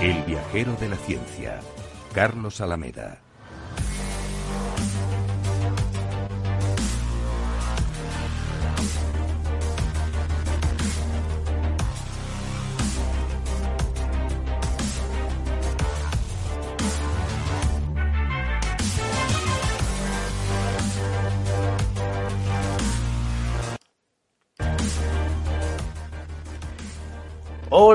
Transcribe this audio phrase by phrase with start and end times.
[0.00, 1.58] El viajero de la ciencia,
[2.12, 3.25] Carlos Alameda.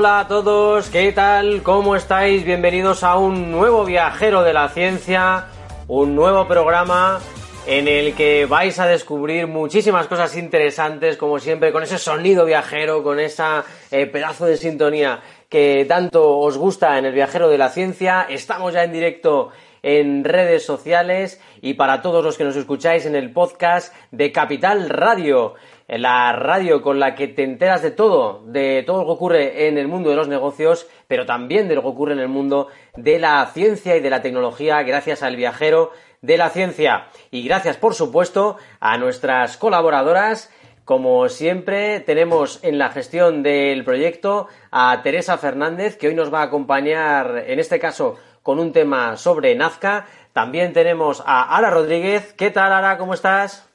[0.02, 1.62] Hola a todos, ¿qué tal?
[1.62, 2.44] ¿Cómo estáis?
[2.44, 5.46] Bienvenidos a un nuevo viajero de la ciencia,
[5.86, 7.20] un nuevo programa
[7.68, 13.04] en el que vais a descubrir muchísimas cosas interesantes, como siempre, con ese sonido viajero,
[13.04, 17.68] con esa eh, pedazo de sintonía que tanto os gusta en el viajero de la
[17.68, 18.26] ciencia.
[18.28, 19.50] Estamos ya en directo
[19.82, 24.88] en redes sociales y para todos los que nos escucháis en el podcast de Capital
[24.88, 25.54] Radio
[25.88, 29.78] la radio con la que te enteras de todo, de todo lo que ocurre en
[29.78, 33.18] el mundo de los negocios, pero también de lo que ocurre en el mundo de
[33.18, 37.08] la ciencia y de la tecnología, gracias al viajero de la ciencia.
[37.30, 40.50] Y gracias, por supuesto, a nuestras colaboradoras.
[40.84, 46.40] Como siempre, tenemos en la gestión del proyecto a Teresa Fernández, que hoy nos va
[46.40, 50.06] a acompañar, en este caso, con un tema sobre Nazca.
[50.32, 52.32] También tenemos a Ara Rodríguez.
[52.32, 52.98] ¿Qué tal, Ara?
[52.98, 53.71] ¿Cómo estás?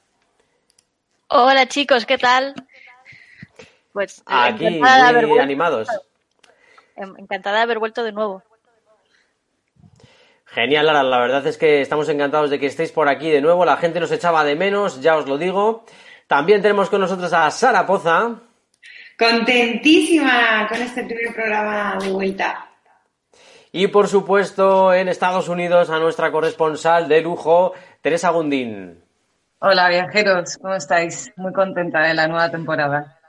[1.29, 2.53] Hola chicos, ¿qué tal?
[3.91, 5.88] Pues aquí encantada de haber animados.
[6.95, 8.43] Encantada de haber vuelto de nuevo.
[10.45, 11.03] Genial, Lara.
[11.03, 13.65] La verdad es que estamos encantados de que estéis por aquí de nuevo.
[13.65, 15.83] La gente nos echaba de menos, ya os lo digo.
[16.27, 18.39] También tenemos con nosotros a Sara Poza.
[19.19, 22.69] Contentísima con este primer programa de vuelta.
[23.73, 29.06] Y por supuesto, en Estados Unidos, a nuestra corresponsal de lujo, Teresa Gundín.
[29.59, 31.34] Hola viajeros, ¿cómo estáis?
[31.35, 33.19] Muy contenta de la nueva temporada.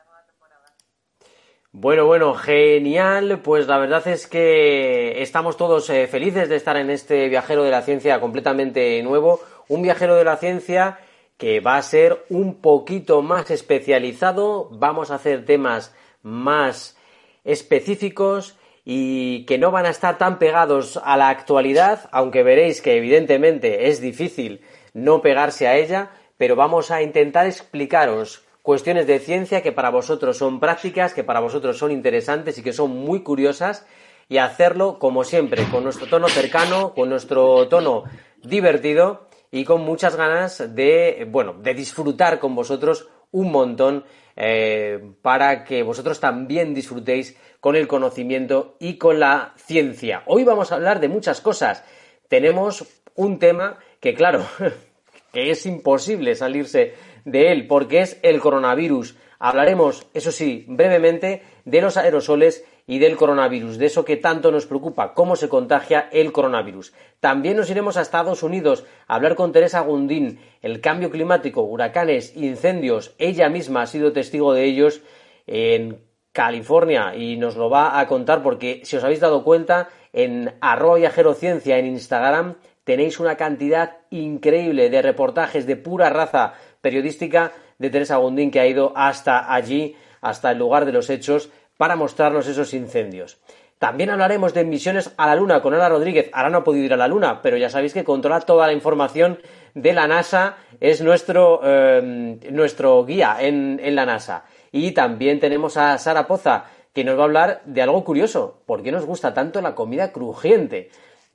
[1.72, 3.40] Bueno, bueno, genial.
[3.42, 7.70] Pues la verdad es que estamos todos eh, felices de estar en este viajero de
[7.70, 9.40] la ciencia completamente nuevo.
[9.68, 10.98] Un viajero de la ciencia
[11.38, 14.68] que va a ser un poquito más especializado.
[14.70, 16.98] Vamos a hacer temas más
[17.42, 22.98] específicos y que no van a estar tan pegados a la actualidad, aunque veréis que
[22.98, 24.60] evidentemente es difícil
[24.94, 30.38] no pegarse a ella, pero vamos a intentar explicaros cuestiones de ciencia que para vosotros
[30.38, 33.86] son prácticas, que para vosotros son interesantes y que son muy curiosas
[34.28, 38.04] y hacerlo como siempre, con nuestro tono cercano, con nuestro tono
[38.42, 44.04] divertido y con muchas ganas de, bueno, de disfrutar con vosotros un montón
[44.36, 50.22] eh, para que vosotros también disfrutéis con el conocimiento y con la ciencia.
[50.26, 51.84] Hoy vamos a hablar de muchas cosas.
[52.28, 52.84] Tenemos
[53.14, 54.46] un tema que, claro,
[55.32, 56.94] que es imposible salirse
[57.24, 59.16] de él porque es el coronavirus.
[59.38, 64.66] Hablaremos, eso sí, brevemente de los aerosoles y del coronavirus, de eso que tanto nos
[64.66, 66.94] preocupa, cómo se contagia el coronavirus.
[67.20, 72.34] También nos iremos a Estados Unidos a hablar con Teresa Gundín, el cambio climático, huracanes,
[72.34, 75.02] incendios, ella misma ha sido testigo de ellos
[75.46, 76.02] en
[76.32, 80.96] California y nos lo va a contar porque si os habéis dado cuenta en arroba
[80.96, 82.56] viajerociencia en Instagram
[82.88, 88.66] tenéis una cantidad increíble de reportajes de pura raza periodística de Teresa Gundín que ha
[88.66, 93.42] ido hasta allí, hasta el lugar de los hechos, para mostrarnos esos incendios.
[93.78, 96.30] También hablaremos de misiones a la Luna con Ana Rodríguez.
[96.32, 98.72] Ahora no ha podido ir a la Luna, pero ya sabéis que controla toda la
[98.72, 99.38] información
[99.74, 104.46] de la NASA, es nuestro, eh, nuestro guía en, en la NASA.
[104.72, 106.64] Y también tenemos a Sara Poza,
[106.94, 108.62] que nos va a hablar de algo curioso.
[108.64, 110.88] ¿Por qué nos gusta tanto la comida crujiente?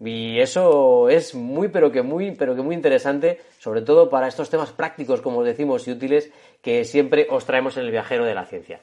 [0.04, 4.50] Y eso es muy, pero que muy, pero que muy interesante, sobre todo para estos
[4.50, 8.46] temas prácticos, como decimos, y útiles, que siempre os traemos en el viajero de la
[8.46, 8.82] ciencia.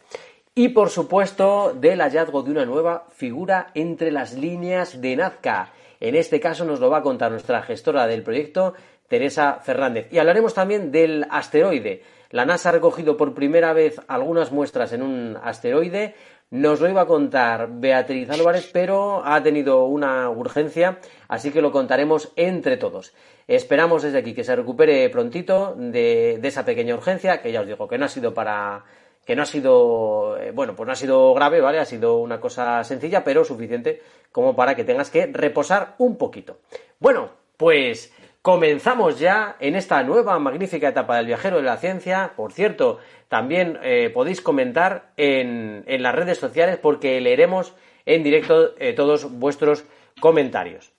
[0.54, 5.72] Y por supuesto, del hallazgo de una nueva figura entre las líneas de Nazca.
[6.00, 8.74] En este caso nos lo va a contar nuestra gestora del proyecto,
[9.06, 10.08] Teresa Fernández.
[10.10, 12.02] Y hablaremos también del asteroide.
[12.30, 16.14] La NASA ha recogido por primera vez algunas muestras en un asteroide.
[16.50, 20.98] Nos lo iba a contar Beatriz Álvarez, pero ha tenido una urgencia,
[21.28, 23.14] así que lo contaremos entre todos.
[23.46, 27.86] Esperamos desde aquí que se recupere prontito de, esa pequeña urgencia, que ya os digo
[27.86, 28.84] que no ha sido para
[29.24, 31.78] que no ha sido, eh, bueno, pues no ha sido grave, ¿vale?
[31.78, 34.02] Ha sido una cosa sencilla, pero suficiente
[34.32, 36.58] como para que tengas que reposar un poquito.
[36.98, 38.12] Bueno, pues
[38.42, 42.32] Comenzamos ya en esta nueva magnífica etapa del viajero de la ciencia.
[42.36, 42.98] Por cierto,
[43.28, 47.74] también eh, podéis comentar en, las redes sociales porque leeremos
[48.06, 49.84] en directo eh, todos vuestros
[50.20, 50.90] comentarios.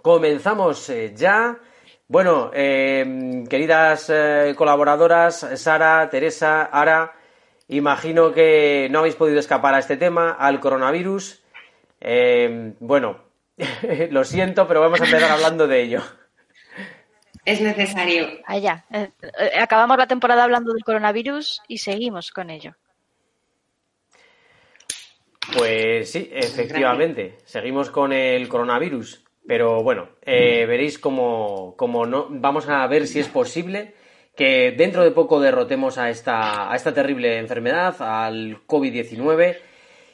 [0.00, 1.58] Comenzamos eh, ya.
[2.06, 4.12] Bueno, queridas
[4.56, 7.12] colaboradoras, Sara, Teresa, Ara,
[7.68, 11.40] imagino que no habéis podido escapar a este tema, al coronavirus.
[12.80, 13.16] bueno,
[14.10, 16.02] lo siento, pero vamos a empezar hablando de ello
[17.44, 18.28] es necesario.
[18.46, 18.84] Allá.
[18.90, 22.74] Ah, eh, eh, acabamos la temporada hablando del coronavirus y seguimos con ello.
[25.56, 31.74] Pues sí, efectivamente, seguimos con el coronavirus, pero bueno, eh, veréis como,
[32.06, 33.94] no, vamos a ver si es posible
[34.36, 39.58] que dentro de poco derrotemos a esta, a esta terrible enfermedad, al COVID-19.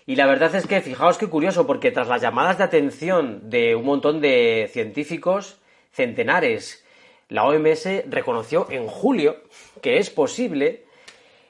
[0.06, 3.74] Y la verdad es que fijaos qué curioso, porque tras las llamadas de atención de
[3.74, 6.85] un montón de científicos, centenares,
[7.28, 9.36] la OMS reconoció en julio
[9.82, 10.86] que es posible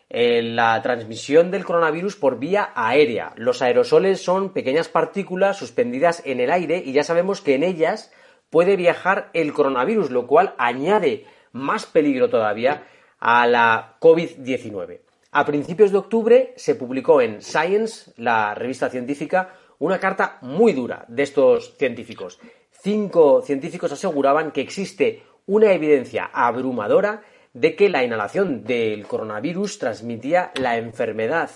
[0.08, 3.32] eh, la transmisión del coronavirus por vía aérea.
[3.36, 8.12] Los aerosoles son pequeñas partículas suspendidas en el aire y ya sabemos que en ellas
[8.50, 12.86] puede viajar el coronavirus, lo cual añade más peligro todavía
[13.18, 15.00] a la COVID-19.
[15.32, 21.04] A principios de octubre se publicó en Science, la revista científica, una carta muy dura
[21.08, 22.38] de estos científicos.
[22.70, 27.22] Cinco científicos aseguraban que existe una evidencia abrumadora
[27.52, 31.50] de que la inhalación del coronavirus transmitía la enfermedad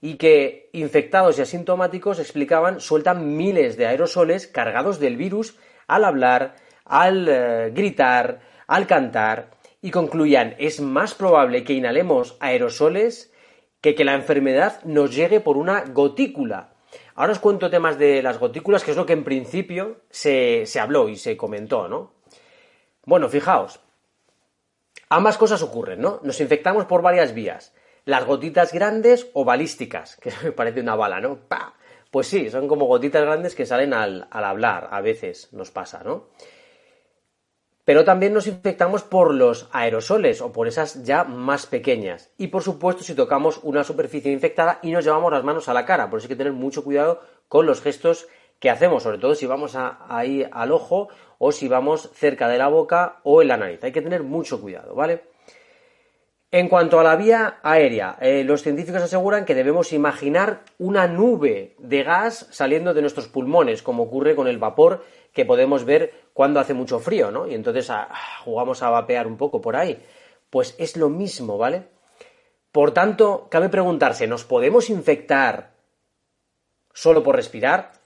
[0.00, 5.58] y que infectados y asintomáticos explicaban sueltan miles de aerosoles cargados del virus
[5.88, 6.54] al hablar,
[6.84, 9.50] al eh, gritar, al cantar
[9.82, 13.32] y concluían es más probable que inhalemos aerosoles
[13.80, 16.74] que que la enfermedad nos llegue por una gotícula.
[17.14, 20.80] Ahora os cuento temas de las gotículas, que es lo que en principio se, se
[20.80, 22.19] habló y se comentó, ¿no?
[23.10, 23.80] Bueno, fijaos.
[25.08, 26.20] Ambas cosas ocurren, ¿no?
[26.22, 27.74] Nos infectamos por varias vías.
[28.04, 31.40] Las gotitas grandes o balísticas, que me parece una bala, ¿no?
[31.48, 31.74] ¡Pah!
[32.12, 36.02] Pues sí, son como gotitas grandes que salen al, al hablar, a veces nos pasa,
[36.04, 36.28] ¿no?
[37.84, 42.30] Pero también nos infectamos por los aerosoles o por esas ya más pequeñas.
[42.38, 45.84] Y por supuesto si tocamos una superficie infectada y nos llevamos las manos a la
[45.84, 46.08] cara.
[46.10, 48.28] Por eso hay que tener mucho cuidado con los gestos
[48.60, 51.08] que hacemos, sobre todo si vamos ahí al ojo
[51.38, 53.82] o si vamos cerca de la boca o en la nariz.
[53.82, 55.24] Hay que tener mucho cuidado, ¿vale?
[56.52, 61.76] En cuanto a la vía aérea, eh, los científicos aseguran que debemos imaginar una nube
[61.78, 66.58] de gas saliendo de nuestros pulmones, como ocurre con el vapor que podemos ver cuando
[66.58, 67.46] hace mucho frío, ¿no?
[67.46, 68.08] Y entonces ah,
[68.44, 70.02] jugamos a vapear un poco por ahí.
[70.50, 71.84] Pues es lo mismo, ¿vale?
[72.72, 75.70] Por tanto, cabe preguntarse, ¿nos podemos infectar
[76.92, 77.99] solo por respirar?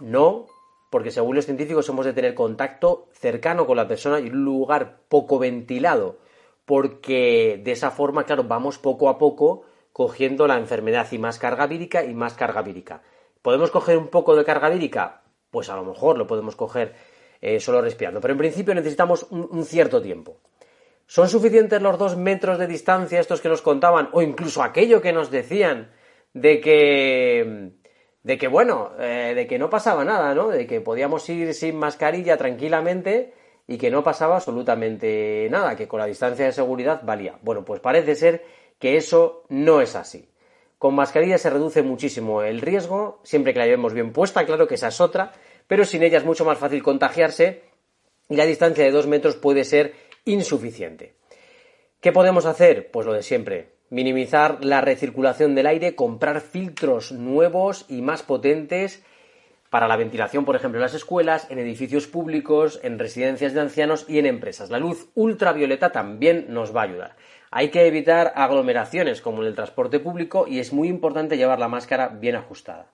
[0.00, 0.46] No,
[0.90, 5.00] porque según los científicos hemos de tener contacto cercano con la persona y un lugar
[5.08, 6.18] poco ventilado,
[6.64, 11.66] porque de esa forma, claro, vamos poco a poco cogiendo la enfermedad y más carga
[11.66, 13.02] vírica y más carga vírica.
[13.42, 15.22] ¿Podemos coger un poco de carga vírica?
[15.50, 16.94] Pues a lo mejor lo podemos coger
[17.40, 20.38] eh, solo respirando, pero en principio necesitamos un cierto tiempo.
[21.06, 25.12] ¿Son suficientes los dos metros de distancia estos que nos contaban o incluso aquello que
[25.12, 25.90] nos decían
[26.32, 27.72] de que
[28.22, 30.48] de que bueno, eh, de que no pasaba nada, ¿no?
[30.48, 33.34] De que podíamos ir sin mascarilla tranquilamente
[33.66, 37.38] y que no pasaba absolutamente nada, que con la distancia de seguridad valía.
[37.42, 38.44] Bueno, pues parece ser
[38.78, 40.28] que eso no es así.
[40.78, 44.74] Con mascarilla se reduce muchísimo el riesgo, siempre que la llevemos bien puesta, claro que
[44.74, 45.32] esa es otra,
[45.68, 47.62] pero sin ella es mucho más fácil contagiarse
[48.28, 51.14] y la distancia de dos metros puede ser insuficiente.
[52.00, 52.90] ¿Qué podemos hacer?
[52.90, 59.04] Pues lo de siempre, minimizar la recirculación del aire, comprar filtros nuevos y más potentes
[59.68, 64.06] para la ventilación, por ejemplo, en las escuelas, en edificios públicos, en residencias de ancianos
[64.08, 64.70] y en empresas.
[64.70, 67.16] La luz ultravioleta también nos va a ayudar.
[67.50, 71.68] Hay que evitar aglomeraciones como en el transporte público y es muy importante llevar la
[71.68, 72.86] máscara bien ajustada.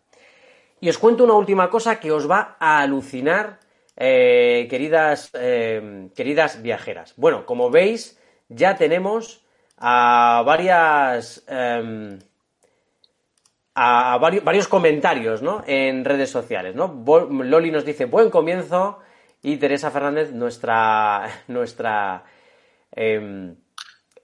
[0.81, 3.61] Y os cuento una última cosa que os va a alucinar,
[3.97, 7.15] eh, queridas, eh, queridas viajeras.
[7.17, 9.47] Bueno, como veis, ya tenemos
[9.81, 12.19] a varias, em,
[13.75, 15.63] a varios, varios comentarios ¿no?
[15.67, 16.75] en redes sociales.
[16.75, 17.05] ¿no?
[17.31, 19.01] Loli nos dice buen comienzo
[19.43, 22.25] y Teresa Fernández, nuestra, nuestra,
[22.93, 23.57] em,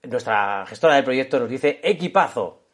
[0.03, 2.64] nuestra gestora del proyecto, nos dice equipazo.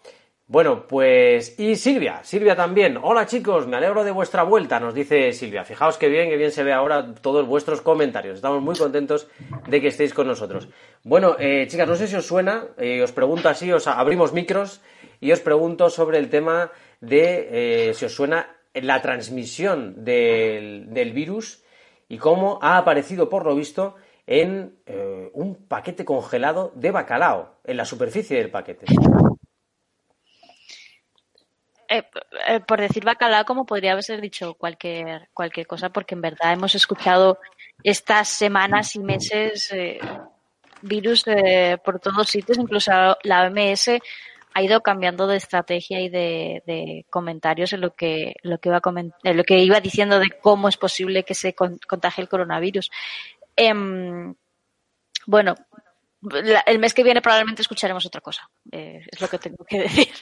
[0.51, 2.97] Bueno, pues y Silvia, Silvia también.
[3.01, 5.63] Hola chicos, me alegro de vuestra vuelta, nos dice Silvia.
[5.63, 8.35] Fijaos qué bien, qué bien se ve ahora todos vuestros comentarios.
[8.35, 9.29] Estamos muy contentos
[9.69, 10.67] de que estéis con nosotros.
[11.05, 14.81] Bueno, eh, chicas, no sé si os suena, eh, os pregunto así, os abrimos micros
[15.21, 17.47] y os pregunto sobre el tema de
[17.89, 21.63] eh, si os suena la transmisión del, virus
[22.09, 23.95] y cómo ha aparecido, por lo visto,
[24.27, 24.75] en
[25.33, 28.87] un paquete congelado de bacalao, en la superficie del paquete.
[31.93, 32.03] Eh,
[32.65, 37.37] por decir bacalao, como podría haber dicho cualquier, cualquier cosa, porque en verdad hemos escuchado
[37.83, 39.73] estas semanas y meses
[40.81, 41.25] virus
[41.83, 42.91] por todos sitios, incluso
[43.23, 43.99] la OMS
[44.53, 48.81] ha ido cambiando de estrategia y de, comentarios en lo que lo que iba
[49.23, 52.89] lo que iba diciendo de cómo es posible que se contagie el coronavirus.
[53.55, 54.35] Em,
[56.21, 58.49] bueno, el mes que viene probablemente escucharemos otra cosa.
[58.71, 60.13] Eh, es lo que tengo que decir.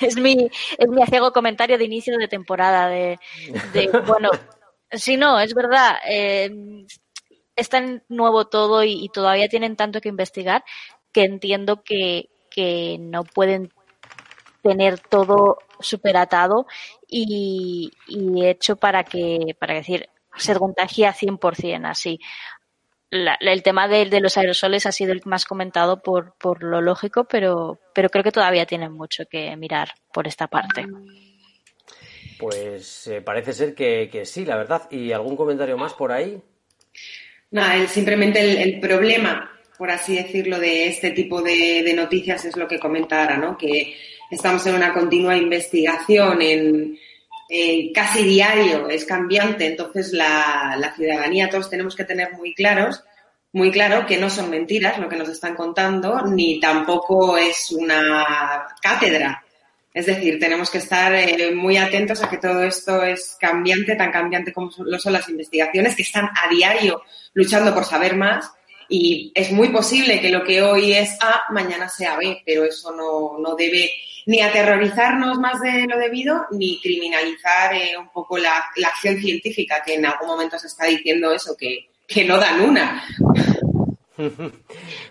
[0.00, 3.18] es mi es mi aciego comentario de inicio de temporada de,
[4.06, 4.30] bueno,
[4.92, 5.98] si no, es verdad.
[6.08, 6.50] Eh,
[7.56, 10.64] es tan nuevo todo y todavía tienen tanto que investigar
[11.12, 13.70] que entiendo que, que no pueden
[14.62, 16.66] tener todo superatado
[17.06, 22.20] y, y hecho para que, para decir, se contagia 100% así.
[23.10, 27.24] El tema de, de, los aerosoles ha sido el más comentado por, por lo lógico,
[27.24, 30.86] pero, pero creo que todavía tienen mucho que mirar por esta parte.
[32.38, 34.88] Pues eh, parece ser que, que, sí, la verdad.
[34.90, 36.40] ¿Y algún comentario más por ahí?
[37.50, 39.50] No, simplemente el, el problema
[39.80, 43.56] por así decirlo, de este tipo de, noticias es lo que comentara, ¿no?
[43.56, 43.96] Que
[44.30, 46.98] estamos en una continua investigación, en
[47.92, 53.02] casi diario, es cambiante, entonces la, ciudadanía, todos tenemos que tener muy claros,
[53.52, 58.66] muy claro que no son mentiras lo que nos están contando, ni tampoco es una
[58.80, 59.44] cátedra.
[59.92, 64.12] Es decir, tenemos que estar eh, muy atentos a que todo esto es cambiante, tan
[64.12, 67.02] cambiante como lo son las investigaciones, que están a diario
[67.34, 68.52] luchando por saber más
[68.88, 72.90] y es muy posible que lo que hoy es A, mañana sea B, pero eso
[72.90, 73.88] no, no debe
[74.26, 79.82] ni aterrorizarnos más de lo debido, ni criminalizar eh, un poco la, la, acción científica,
[79.84, 83.02] que en algún momento se está diciendo eso, que, que no dan una.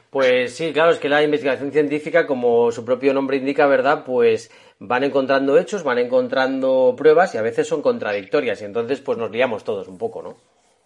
[0.09, 4.03] Pues sí, claro, es que la investigación científica, como su propio nombre indica, ¿verdad?
[4.03, 4.49] Pues
[4.79, 9.29] van encontrando hechos, van encontrando pruebas y a veces son contradictorias y entonces pues nos
[9.29, 10.37] liamos todos un poco, ¿no?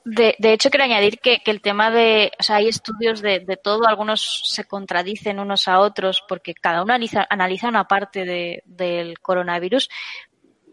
[0.05, 3.87] De, de, hecho, quiero añadir que, el tema de, o sea, hay estudios de, todo,
[3.87, 9.89] algunos se contradicen unos a otros porque cada uno analiza, una parte de, del coronavirus,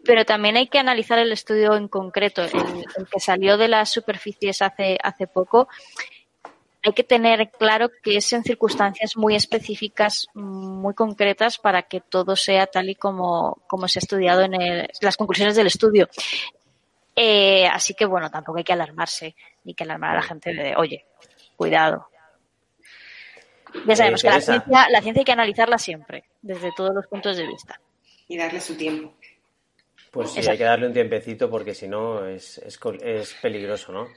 [0.03, 2.51] pero también hay que analizar el estudio en concreto, el,
[2.97, 5.69] el, que salió de las superficies hace, hace poco.
[6.83, 12.35] Hay que tener claro que es en circunstancias muy específicas, muy concretas, para que todo
[12.35, 16.09] sea tal y como, como se ha estudiado en el, las conclusiones del estudio.
[17.15, 20.75] Eh, así que bueno, tampoco hay que alarmarse ni que alarmar a la gente de,
[20.75, 21.05] oye,
[21.55, 22.07] cuidado.
[23.85, 27.37] Ya sabemos que la ciencia, la ciencia hay que analizarla siempre, desde todos los puntos
[27.37, 27.79] de vista.
[28.27, 29.13] Y darle su tiempo.
[30.11, 34.09] Pues sí, hay que darle un tiempecito porque si no es, es, es, peligroso, ¿no?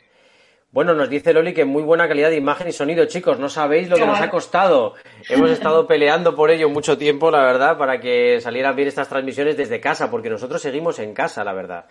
[0.72, 3.38] Bueno, nos dice Loli que muy buena calidad de imagen y sonido, chicos.
[3.38, 4.94] No sabéis lo que nos ha costado.
[5.28, 9.56] Hemos estado peleando por ello mucho tiempo, la verdad, para que salieran bien estas transmisiones
[9.56, 11.86] desde casa, porque nosotros seguimos en casa, la verdad.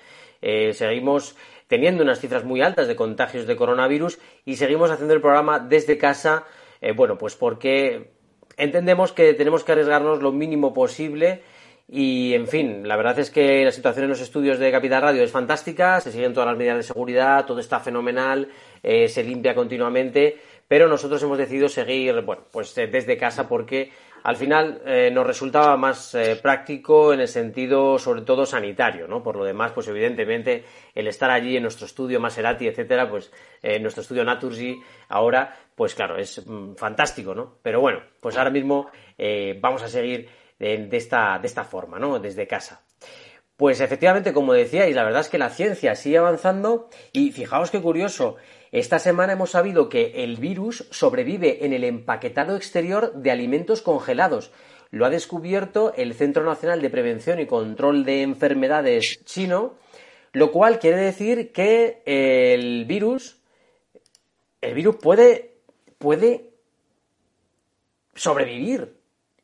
[0.45, 5.21] Eh, seguimos teniendo unas cifras muy altas de contagios de coronavirus y seguimos haciendo el
[5.21, 6.43] programa desde casa,
[6.81, 8.11] eh, bueno, pues porque
[8.57, 11.43] entendemos que tenemos que arriesgarnos lo mínimo posible
[11.87, 15.23] y, en fin, la verdad es que la situación en los estudios de Capital Radio
[15.23, 18.49] es fantástica, se siguen todas las medidas de seguridad, todo está fenomenal,
[18.83, 23.91] eh, se limpia continuamente, pero nosotros hemos decidido seguir, bueno, pues desde casa porque
[24.23, 29.21] al final eh, nos resultaba más eh, práctico en el sentido sobre todo sanitario, ¿no?
[29.21, 30.63] Por lo demás, pues evidentemente
[30.95, 35.93] el estar allí en nuestro estudio Maserati, etcétera, pues en nuestro estudio Naturgy ahora, pues
[35.93, 37.57] claro, es mm, fantástico, ¿no?
[37.61, 42.19] Pero bueno, pues ahora mismo eh, vamos a seguir de, esta, de esta forma, ¿no?
[42.19, 42.85] Desde casa.
[43.57, 47.81] Pues efectivamente, como decíais, la verdad es que la ciencia sigue avanzando y fijaos qué
[47.81, 48.37] curioso,
[48.73, 54.51] esta semana hemos sabido que el virus sobrevive en el empaquetado exterior de alimentos congelados.
[54.89, 59.75] Lo ha descubierto el Centro Nacional de Prevención y Control de Enfermedades chino,
[60.31, 63.37] lo cual quiere decir que el virus,
[64.59, 65.51] el virus puede,
[65.99, 66.49] puede
[68.15, 68.95] sobrevivir.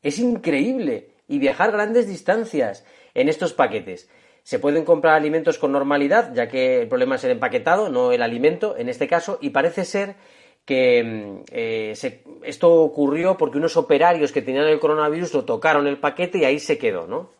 [0.02, 1.06] Es increíble.
[1.28, 2.84] y viajar grandes distancias
[3.14, 4.08] en estos paquetes.
[4.50, 8.20] Se pueden comprar alimentos con normalidad, ya que el problema es el empaquetado, no el
[8.20, 10.16] alimento en este caso, y parece ser
[10.64, 11.94] que mm, eh,
[12.42, 16.58] esto ocurrió porque unos operarios que tenían el coronavirus lo tocaron el paquete y ahí
[16.58, 17.30] se quedó, ¿no?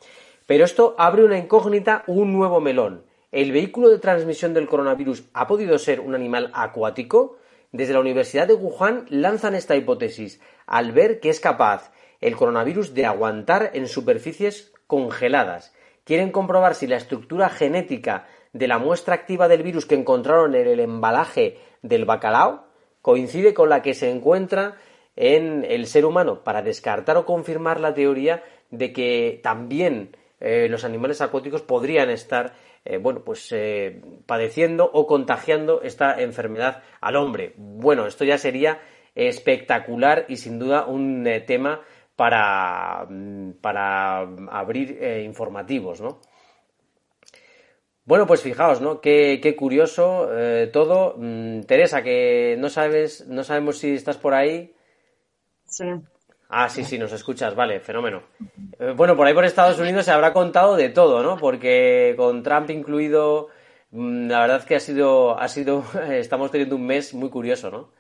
[0.47, 3.03] Pero esto abre una incógnita, un nuevo melón.
[3.33, 7.39] ¿El vehículo de transmisión del coronavirus ha podido ser un animal acuático?
[7.73, 11.91] Desde la Universidad de Wuhan lanzan esta hipótesis al ver que es capaz
[12.21, 15.75] el coronavirus de aguantar en superficies congeladas.
[16.11, 20.67] Quieren comprobar si la estructura genética de la muestra activa del virus que encontraron en
[20.67, 22.67] el embalaje del bacalao
[23.01, 24.75] coincide con la que se encuentra
[25.15, 30.83] en el ser humano para descartar o confirmar la teoría de que también eh, los
[30.83, 37.55] animales acuáticos podrían estar eh, bueno, pues eh, padeciendo o contagiando esta enfermedad al hombre.
[37.57, 38.81] Bueno, esto ya sería
[39.15, 41.83] espectacular y sin duda un tema
[42.21, 43.09] para,
[43.63, 44.19] para
[44.51, 46.21] abrir informativos, ¿no?
[48.05, 49.01] Bueno, pues fijaos, ¿no?
[49.01, 50.29] Qué, qué curioso
[50.71, 51.15] todo.
[51.17, 54.75] Mm, Teresa, que no sabes, no sabemos si estás por ahí.
[55.65, 55.87] Sí.
[56.53, 58.25] Ah, sí, sí, nos escuchas, vale, fenómeno.
[58.81, 61.39] Eh, bueno, por ahí por Estados Unidos se habrá contado de todo, ¿no?
[61.39, 63.49] Porque con Trump incluido,
[63.93, 67.93] mm, la verdad que ha sido, ha sido, estamos teniendo un mes muy curioso, ¿no?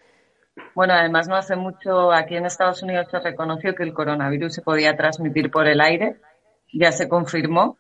[0.74, 4.62] Bueno, además no hace mucho aquí en Estados Unidos se reconoció que el coronavirus se
[4.62, 6.16] podía transmitir por el aire,
[6.72, 7.76] ya se confirmó.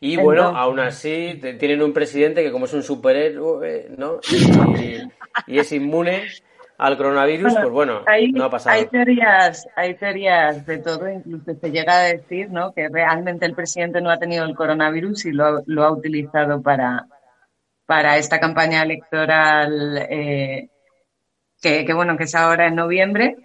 [0.00, 4.18] Y bueno, aún así tienen un presidente que como es un superhéroe, ¿no?
[5.46, 6.24] y es inmune
[6.76, 8.76] al coronavirus, pues bueno, no ha pasado.
[8.76, 12.72] Hay teorías, hay teorías de todo, incluso se llega a decir ¿no?
[12.74, 17.06] que realmente el presidente no ha tenido el coronavirus y lo, lo ha utilizado para,
[17.86, 20.68] para esta campaña electoral eh,
[21.60, 23.36] que, que, bueno, que es ahora en noviembre.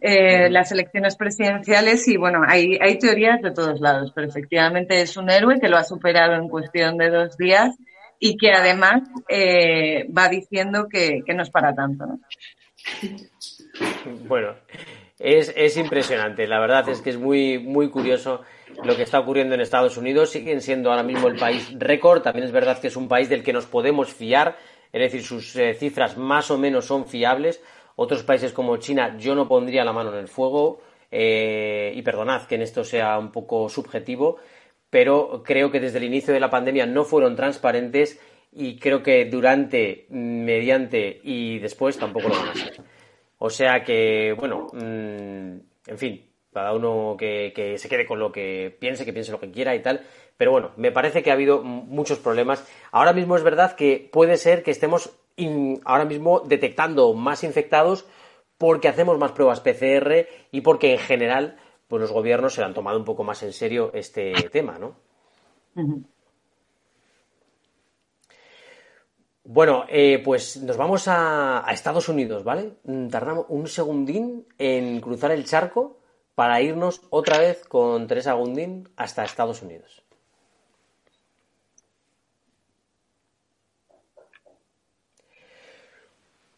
[0.00, 5.16] Eh, las elecciones presidenciales y bueno, hay, hay teorías de todos lados, pero efectivamente es
[5.16, 7.74] un héroe que lo ha superado en cuestión de dos días
[8.18, 12.06] y que además eh, va diciendo que, que no es para tanto.
[12.06, 12.20] ¿no?
[14.26, 14.54] Bueno,
[15.18, 16.46] es, impresionante.
[16.46, 18.42] La verdad es que es muy, muy curioso
[18.84, 20.30] lo que está ocurriendo en Estados Unidos.
[20.30, 22.22] Siguen siendo ahora mismo el país récord.
[22.22, 24.56] También es verdad que es un país del que nos podemos fiar.
[24.92, 27.62] Es decir, sus eh, cifras más o menos son fiables.
[27.96, 30.80] Otros países como China yo no pondría la mano en el fuego.
[31.10, 34.38] Eh, y perdonad que en esto sea un poco subjetivo,
[34.90, 38.20] pero creo que desde el inicio de la pandemia no fueron transparentes
[38.52, 42.80] y creo que durante, mediante y después tampoco lo van a ser.
[43.38, 48.74] O sea que, bueno, mm, en fin, cada uno que, se quede con lo que
[48.80, 50.06] piense, que piense lo que quiera y tal.
[50.36, 52.66] Pero bueno, me parece que ha habido muchos problemas.
[52.92, 55.10] Ahora mismo es verdad que puede ser que estemos
[55.84, 58.06] ahora mismo detectando más infectados
[58.56, 62.98] porque hacemos más pruebas PCR y porque en general pues los gobiernos se han tomado
[62.98, 64.96] un poco más en serio este tema, ¿no?
[69.48, 72.72] Bueno, eh, pues nos vamos a, Estados Unidos, ¿vale?
[72.82, 75.98] Mm, tardamos un segundín en cruzar el charco
[76.34, 80.02] para irnos otra vez con Teresa Gundín hasta Estados Unidos.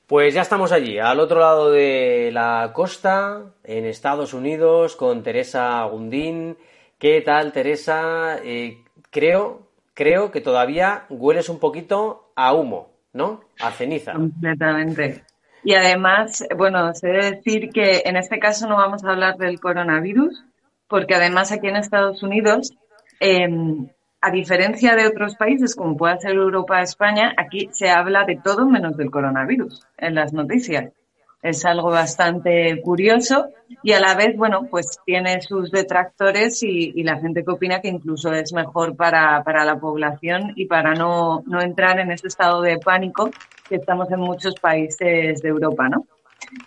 [0.07, 5.85] Pues ya estamos allí, al otro lado de la costa, en Estados Unidos, con Teresa
[5.85, 6.57] Gundín.
[6.99, 8.39] ¿Qué tal, Teresa?
[8.43, 9.68] Eh, creo
[9.99, 13.41] creo que todavía hueles un poquito a humo, ¿no?
[13.61, 14.13] A ceniza.
[14.13, 15.25] Completamente.
[15.65, 20.45] Y además, bueno, sé decir que en este caso no vamos a hablar del coronavirus,
[20.87, 22.71] porque además aquí en Estados Unidos,
[23.19, 23.89] em,
[24.21, 28.69] a diferencia de otros países como puede ser Europa, España, aquí se habla de todo
[28.69, 30.93] menos del coronavirus en las noticias
[31.43, 33.49] es algo bastante curioso
[33.83, 37.89] y a la vez, bueno, pues tiene sus detractores y, la gente que opina que
[37.89, 42.61] incluso es mejor para, para la población y para no, no, entrar en ese estado
[42.63, 43.31] de pánico
[43.69, 46.07] que estamos en muchos países de Europa, ¿no?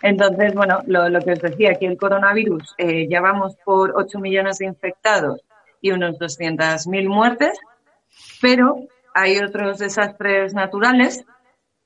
[0.00, 4.18] Entonces, bueno, lo, lo que os decía, aquí el coronavirus, eh, ya vamos por 8
[4.20, 5.42] millones de infectados
[5.80, 7.58] y unos 200.000 muertes,
[8.40, 11.24] pero hay otros desastres naturales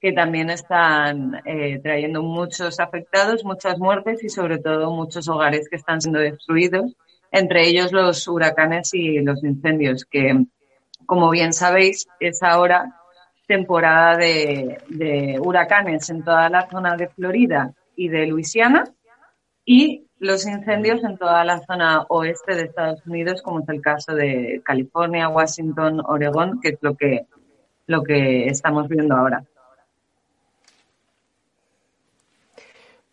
[0.01, 5.77] que también están eh, trayendo muchos afectados, muchas muertes y sobre todo muchos hogares que
[5.77, 6.95] están siendo destruidos,
[7.31, 10.45] entre ellos los huracanes y los incendios, que
[11.07, 13.01] como bien sabéis es ahora
[13.47, 18.85] temporada de, de huracanes en toda la zona de Florida y de Luisiana
[19.65, 24.15] y los incendios en toda la zona oeste de Estados Unidos, como es el caso
[24.15, 27.27] de California, Washington, Oregón, que es lo que,
[27.87, 29.45] lo que estamos viendo ahora.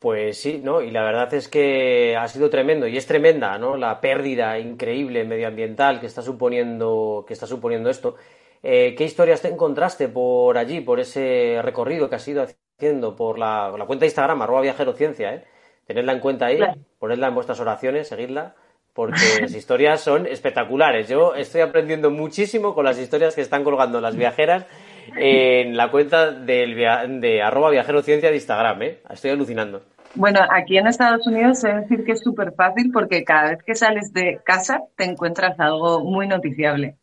[0.04, 0.82] Pues sí, ¿no?
[0.82, 3.78] Y la verdad es que ha sido tremendo y es tremenda, ¿no?
[3.78, 8.18] La pérdida increíble medioambiental que está suponiendo, que está suponiendo esto.
[8.62, 13.40] Eh, ¿Qué historias te encontraste por allí, por ese recorrido que has ido haciendo por
[13.40, 15.46] la, cuenta de Instagram, arroba viajerociencia, ¿eh?
[15.88, 16.60] Tenedla en cuenta ahí,
[17.00, 18.56] ponedla en vuestras oraciones, seguidla,
[18.92, 21.08] porque las historias son espectaculares.
[21.08, 24.66] Yo estoy aprendiendo muchísimo con las historias que están colgando las viajeras
[25.16, 26.76] en la cuenta del,
[27.22, 29.00] de arroba viajerociencia de Instagram, ¿eh?
[29.10, 29.93] Estoy alucinando.
[30.16, 33.74] Bueno, aquí en Estados Unidos se decir que es súper fácil porque cada vez que
[33.74, 36.98] sales de casa te encuentras algo muy noticiable.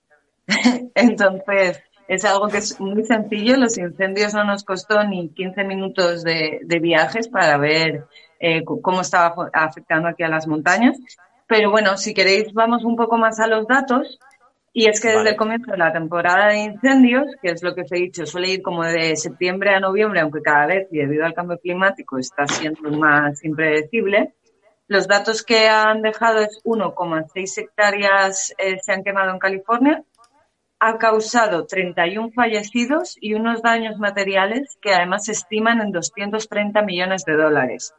[0.95, 3.57] Entonces, es algo que es muy sencillo.
[3.57, 8.05] Los incendios no nos costó ni 15 minutos de, viajes para ver
[8.39, 10.97] eh, cómo estaba afectando aquí a las montañas.
[11.49, 14.21] Pero bueno, si queréis, vamos un poco más a los datos.
[14.73, 17.83] Y es que desde el comienzo de la temporada de incendios, que es lo que
[17.83, 21.35] os he dicho, suele ir como de septiembre a noviembre, aunque cada vez, debido al
[21.35, 24.35] cambio climático, está siendo más impredecible.
[24.87, 30.05] Los datos que han dejado es 1,6 hectáreas eh, se han quemado en California,
[30.79, 37.25] ha causado 31 fallecidos y unos daños materiales que además se estiman en 230 millones
[37.25, 37.93] de dólares.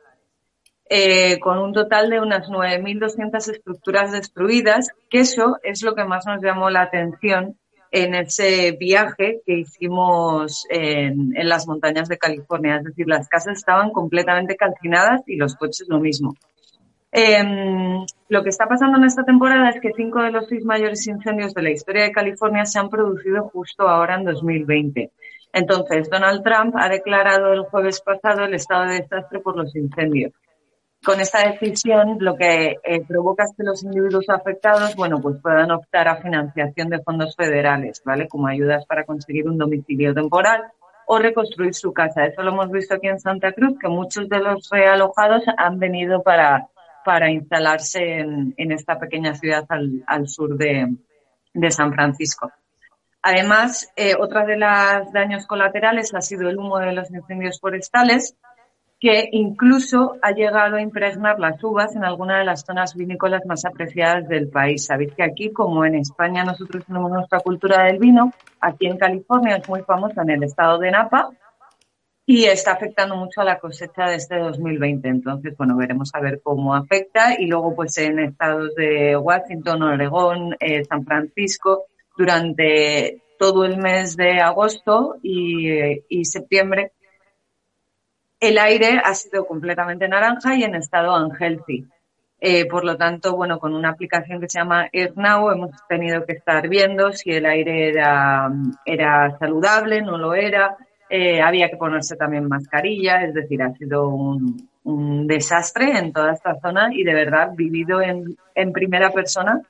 [0.93, 6.25] Eh, con un total de unas 9.200 estructuras destruidas, que eso es lo que más
[6.25, 7.55] nos llamó la atención
[7.91, 12.75] en ese viaje que hicimos en, las montañas de California.
[12.75, 16.35] Es decir, las casas estaban completamente calcinadas y los coches lo mismo.
[17.13, 21.07] Em, lo que está pasando en esta temporada es que cinco de los seis mayores
[21.07, 25.09] incendios de la historia de California se han producido justo ahora en 2020.
[25.53, 30.33] Entonces, Donald Trump ha declarado el jueves pasado el estado de desastre por los incendios
[31.03, 35.71] con esta decisión lo que eh, provoca es que los individuos afectados, bueno, pues puedan
[35.71, 38.27] optar a financiación de fondos federales, ¿vale?
[38.27, 40.61] Como ayudas para conseguir un domicilio temporal
[41.07, 42.25] o reconstruir su casa.
[42.25, 46.21] Eso lo hemos visto aquí en Santa Cruz, que muchos de los realojados han venido
[46.21, 46.69] para,
[47.03, 50.87] para instalarse en, esta pequeña ciudad al, sur de,
[51.71, 52.51] San Francisco.
[53.23, 58.35] Además, eh, otra de los daños colaterales ha sido el humo de los incendios forestales,
[59.01, 63.65] que incluso ha llegado a impregnar las uvas en alguna de las zonas vinícolas más
[63.65, 64.85] apreciadas del país.
[64.85, 69.55] Sabéis que aquí, como en España nosotros tenemos nuestra cultura del vino, aquí en California
[69.55, 71.31] es muy famosa en el estado de Napa
[72.27, 75.09] y está afectando mucho a la cosecha de este 2020.
[75.09, 80.55] Entonces, bueno, veremos a ver cómo afecta y luego pues en estados de Washington, Oregón,
[80.59, 81.85] eh, San Francisco,
[82.15, 86.91] durante todo el mes de agosto y, eh, y septiembre
[88.41, 91.87] el aire ha sido completamente naranja y en estado unhealthy.
[92.43, 96.33] Eh, por lo tanto, bueno, con una aplicación que se llama AirNow hemos tenido que
[96.33, 98.51] estar viendo si el aire era,
[98.83, 100.75] era saludable, no lo era.
[101.07, 106.33] Eh, había que ponerse también mascarilla, es decir, ha sido un, un, desastre en toda
[106.33, 109.61] esta zona y de verdad vivido en, en primera persona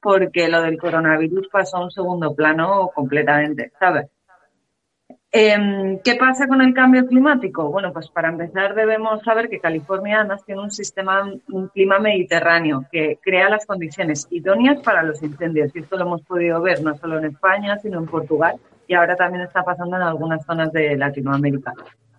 [0.00, 4.10] porque lo del coronavirus pasó a un segundo plano completamente, ¿sabes?
[5.40, 7.70] Em, ¿Qué pasa con el cambio climático?
[7.70, 12.86] Bueno, pues para empezar debemos saber que California además tiene un sistema, un clima mediterráneo
[12.90, 15.70] que crea las condiciones idóneas para los incendios.
[15.76, 18.56] Y esto lo hemos podido ver no solo en España, sino en Portugal
[18.88, 21.72] y ahora también está pasando en algunas zonas de Latinoamérica.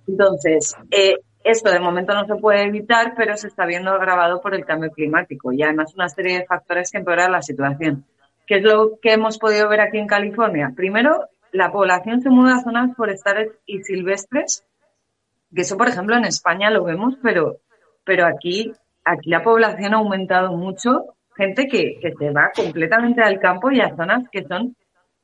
[0.08, 4.56] Entonces, eh, esto de momento no se puede evitar, pero se está viendo agravado por
[4.56, 8.06] el cambio climático y además una serie de factores que empeoran la situación.
[8.48, 10.72] ¿Qué es lo que hemos podido ver aquí en California?
[10.74, 14.64] Primero, la población se muda a zonas forestales y silvestres,
[15.54, 17.58] que eso, por ejemplo, en España lo vemos, pero,
[18.04, 18.72] pero aquí,
[19.04, 23.82] aquí la población ha aumentado mucho, gente que, que se va completamente al campo y
[23.82, 24.76] a zonas que son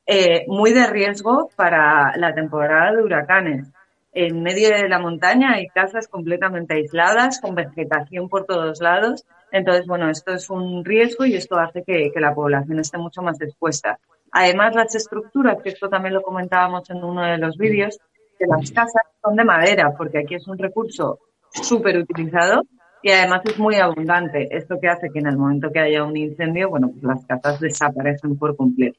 [0.06, 3.66] eh, muy de riesgo para la temporada de huracanes.
[4.12, 9.26] En medio de la montaña hay casas completamente aisladas, con vegetación por todos lados.
[9.52, 13.20] Entonces, bueno, esto es un riesgo y esto hace que, que la población esté mucho
[13.20, 13.98] más expuesta.
[14.32, 17.98] Además, las estructuras, que esto también lo comentábamos en uno de los vídeos,
[18.38, 21.18] de las casas son de madera, porque aquí es un recurso
[21.50, 22.62] súper utilizado
[23.02, 24.48] y además es muy abundante.
[24.50, 27.60] Esto que hace que en el momento que haya un incendio, bueno, pues las casas
[27.60, 28.98] desaparecen por completo.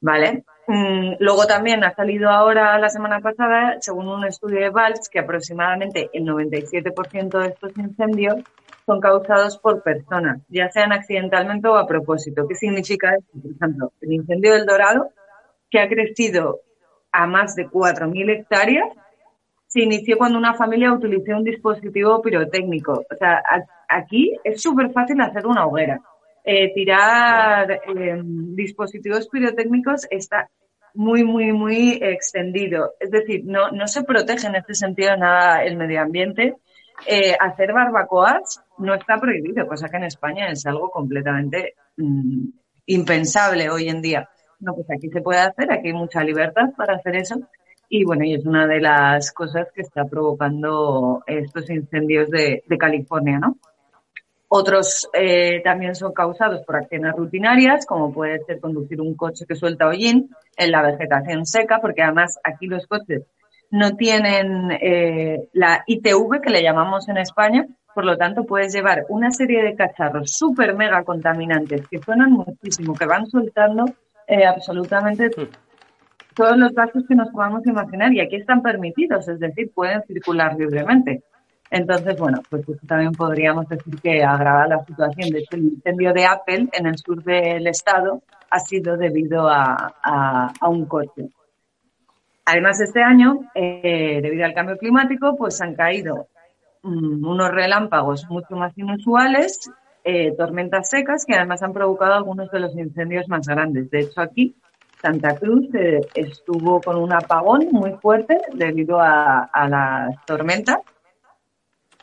[0.00, 0.44] ¿Vale?
[0.66, 5.20] Mm, luego también ha salido ahora la semana pasada, según un estudio de Valls, que
[5.20, 8.36] aproximadamente el 97% de estos incendios
[8.86, 12.46] son causados por personas, ya sean accidentalmente o a propósito.
[12.46, 13.32] ¿Qué significa esto?
[13.42, 15.10] Por ejemplo, el incendio del Dorado,
[15.68, 16.60] que ha crecido
[17.10, 18.88] a más de 4.000 hectáreas,
[19.66, 22.92] se inició cuando una familia utilizó un dispositivo pirotécnico.
[22.92, 23.42] O sea,
[23.88, 26.00] aquí es súper fácil hacer una hoguera.
[26.44, 30.48] Eh, tirar eh, dispositivos pirotécnicos está
[30.94, 32.94] muy, muy, muy extendido.
[33.00, 36.54] Es decir, no, no se protege en este sentido nada el medio ambiente
[37.06, 42.48] eh, hacer barbacoas no está prohibido, cosa que en España es algo completamente mm,
[42.86, 44.28] impensable hoy en día.
[44.60, 47.36] No, pues aquí se puede hacer, aquí hay mucha libertad para hacer eso.
[47.88, 53.38] Y bueno, y es una de las cosas que está provocando estos incendios de, California,
[53.38, 53.58] ¿no?
[54.48, 59.56] Otros eh, también son causados por acciones rutinarias, como puede ser conducir un coche que
[59.56, 63.24] suelta hollín en la vegetación seca, porque además aquí los coches
[63.70, 69.06] no tienen eh, la ITV que le llamamos en España, por lo tanto puedes llevar
[69.08, 73.84] una serie de cacharros súper mega contaminantes que suenan muchísimo, que van soltando
[74.26, 75.48] eh, absolutamente hmm.
[76.34, 80.56] todos los gases que nos podamos imaginar y aquí están permitidos, es decir, pueden circular
[80.56, 81.22] libremente.
[81.70, 85.30] Entonces, bueno, pues también podríamos decir que agrava la situación.
[85.30, 89.94] De hecho, el incendio de Apple en el sur del estado ha sido debido a,
[90.60, 91.30] a un coche.
[92.46, 96.28] Además, este año, eh, debido al cambio climático, pues han caído
[96.82, 99.68] mm, unos relámpagos mucho más inusuales,
[100.04, 103.90] eh, tormentas secas que además han provocado algunos de los incendios más grandes.
[103.90, 104.54] De hecho, aquí
[105.02, 110.78] Santa Cruz eh, estuvo con un apagón muy fuerte debido a, las tormentas.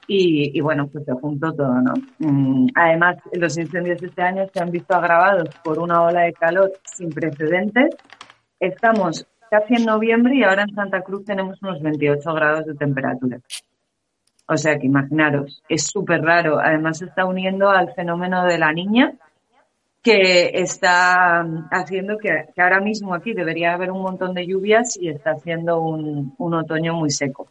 [0.06, 1.94] Y, bueno, pues se juntó todo, ¿no?
[2.20, 6.74] Mm, además, los incendios este año se han visto agravados por una ola de calor
[6.84, 7.96] sin precedentes.
[8.60, 13.38] Estamos casi en noviembre y ahora en Santa Cruz tenemos unos 28 grados de temperatura.
[14.48, 16.60] O sea que imaginaros, es súper raro.
[16.60, 19.14] Además se está uniendo al fenómeno de la niña
[20.02, 25.34] que está haciendo que, ahora mismo aquí debería haber un montón de lluvias y está
[25.34, 27.48] haciendo un, otoño muy seco.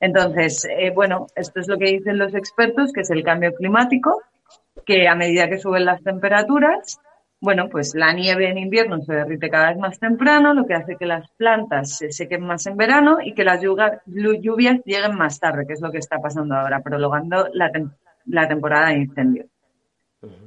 [0.00, 4.20] Entonces, eh, bueno, esto es lo que dicen los expertos, que es el cambio climático,
[4.84, 6.98] que a medida que suben las temperaturas,
[7.42, 10.96] bueno, pues la nieve en invierno se derrite cada vez más temprano, lo que hace
[10.96, 15.66] que las plantas se sequen más en verano y que las lluvias lleguen más tarde,
[15.66, 19.46] que es lo que está pasando ahora, prolongando la, temporada de incendios.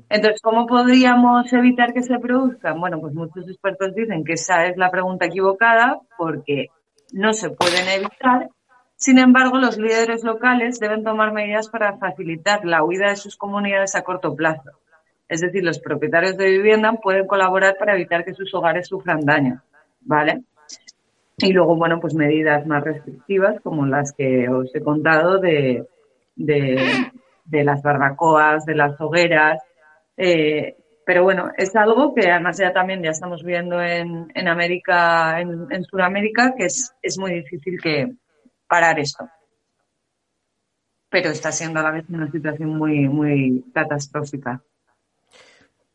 [0.08, 2.80] Entonces, ¿cómo podríamos evitar que se produzcan?
[2.80, 6.68] Bueno, pues muchos expertos dicen que esa es la pregunta equivocada porque
[7.12, 8.48] no se pueden evitar.
[8.96, 13.96] Sin embargo, los líderes locales deben tomar medidas para facilitar la huida de sus comunidades
[13.96, 14.72] a corto plazo.
[15.28, 19.62] Es decir, los propietarios de vivienda pueden colaborar para evitar que sus hogares sufran daño,
[20.02, 20.44] ¿vale?
[21.38, 25.86] Y luego, bueno, pues medidas más restrictivas como las que os he contado de,
[26.36, 29.62] de, las barbacoas, de las hogueras.
[30.16, 35.42] Eh, pero bueno, es algo que además ya también ya estamos viendo en, en América,
[35.42, 38.14] en, en Sudamérica, que es, es muy difícil que
[38.68, 39.28] parar esto.
[41.10, 44.62] Pero está siendo a la vez una situación muy, muy catastrófica.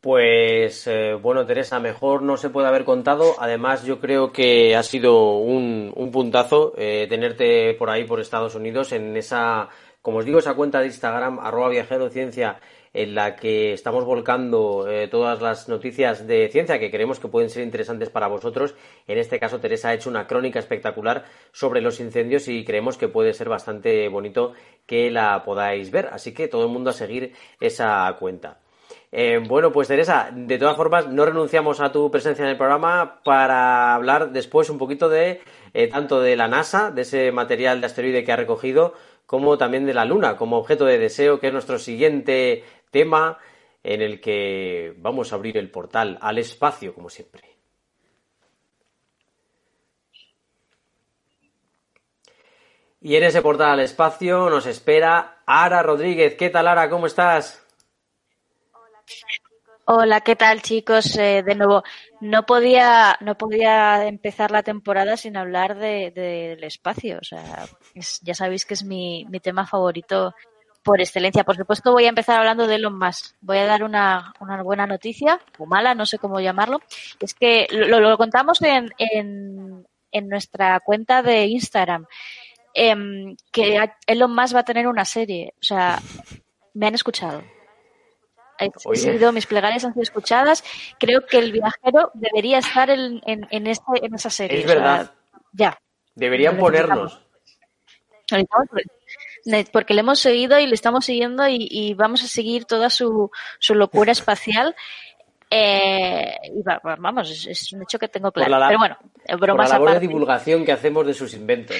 [0.01, 3.35] Pues eh, bueno, Teresa, mejor no se puede haber contado.
[3.39, 8.55] Además, yo creo que ha sido un, un puntazo eh, tenerte por ahí, por Estados
[8.55, 9.69] Unidos, en esa,
[10.01, 12.59] como os digo, esa cuenta de Instagram, arroba viajero ciencia,
[12.93, 17.51] en la que estamos volcando eh, todas las noticias de ciencia que creemos que pueden
[17.51, 18.73] ser interesantes para vosotros.
[19.05, 23.07] En este caso, Teresa ha hecho una crónica espectacular sobre los incendios y creemos que
[23.07, 24.53] puede ser bastante bonito
[24.87, 26.07] que la podáis ver.
[26.07, 28.60] Así que todo el mundo a seguir esa cuenta.
[29.13, 33.21] Eh, bueno, pues Teresa, de todas formas, no renunciamos a tu presencia en el programa
[33.23, 35.41] para hablar después un poquito de
[35.73, 38.93] eh, tanto de la NASA, de ese material de asteroide que ha recogido,
[39.25, 43.37] como también de la Luna como objeto de deseo, que es nuestro siguiente tema
[43.83, 47.43] en el que vamos a abrir el portal al espacio, como siempre.
[53.01, 56.35] Y en ese portal al espacio nos espera Ara Rodríguez.
[56.35, 56.89] ¿Qué tal, Ara?
[56.89, 57.60] ¿Cómo estás?
[59.85, 61.17] Hola, ¿qué tal chicos?
[61.17, 61.83] Eh, de nuevo,
[62.21, 67.17] no podía, no podía empezar la temporada sin hablar del de, espacio.
[67.19, 67.65] O sea,
[68.21, 70.33] ya sabéis que es mi, mi, tema favorito
[70.83, 71.43] por excelencia.
[71.43, 73.35] Por supuesto, voy a empezar hablando de Elon Musk.
[73.41, 76.79] Voy a dar una, una buena noticia, o mala, no sé cómo llamarlo.
[77.19, 82.05] Es que lo, lo contamos en, en, en, nuestra cuenta de Instagram.
[82.73, 85.53] Eh, que Elon Musk va a tener una serie.
[85.59, 85.99] O sea,
[86.75, 87.43] me han escuchado
[88.93, 90.63] sido, mis plegarias han sido escuchadas.
[90.99, 94.59] Creo que el viajero debería estar en, en, este, en esa serie.
[94.59, 95.11] Es verdad.
[95.53, 95.77] ya.
[96.15, 97.21] Deberían ponernos.
[99.71, 103.75] Porque le hemos seguido y le estamos siguiendo y, vamos a seguir toda su, su
[103.75, 104.75] locura espacial.
[105.49, 108.67] Eh, y vamos, es, un hecho que tengo claro.
[108.67, 108.97] Pero bueno,
[109.37, 111.77] bromas por la labor de divulgación que hacemos de sus inventos.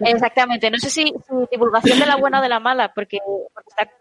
[0.00, 0.70] Exactamente.
[0.70, 1.12] No sé si,
[1.50, 3.18] divulgación de la buena o de la mala, porque,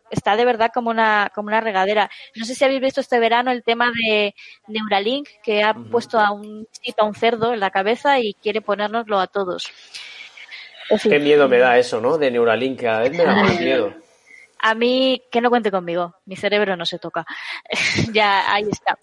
[0.09, 2.09] está, de verdad como una, como una regadera.
[2.35, 4.35] No sé si habéis visto este verano el tema de
[4.67, 9.19] Neuralink, que ha puesto a un, a un cerdo en la cabeza y quiere ponérnoslo
[9.19, 9.71] a todos.
[11.03, 12.17] Qué miedo me da eso, ¿no?
[12.17, 13.93] De Neuralink, cada vez me da más miedo.
[14.59, 17.25] A mí, que no cuente conmigo, mi cerebro no se toca.
[18.13, 18.97] ya, ahí está.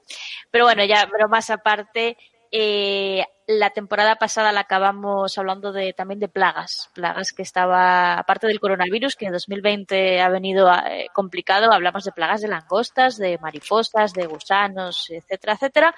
[0.51, 2.17] Pero bueno, ya, pero más aparte,
[2.51, 8.47] eh, la temporada pasada la acabamos hablando de también de plagas, plagas que estaba, aparte
[8.47, 13.39] del coronavirus, que en 2020 ha venido eh, complicado, hablamos de plagas de langostas, de
[13.39, 15.95] mariposas, de gusanos, etcétera, etcétera.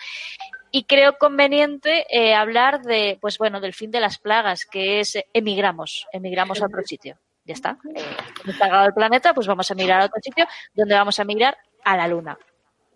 [0.72, 5.16] Y creo conveniente eh, hablar de, pues bueno, del fin de las plagas, que es
[5.32, 7.16] emigramos, emigramos a otro sitio.
[7.44, 7.78] Ya está.
[7.94, 8.02] Eh,
[8.44, 11.96] hemos el planeta, pues vamos a migrar a otro sitio, donde vamos a migrar a
[11.96, 12.37] la Luna.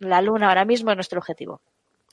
[0.01, 1.61] La Luna ahora mismo es nuestro objetivo.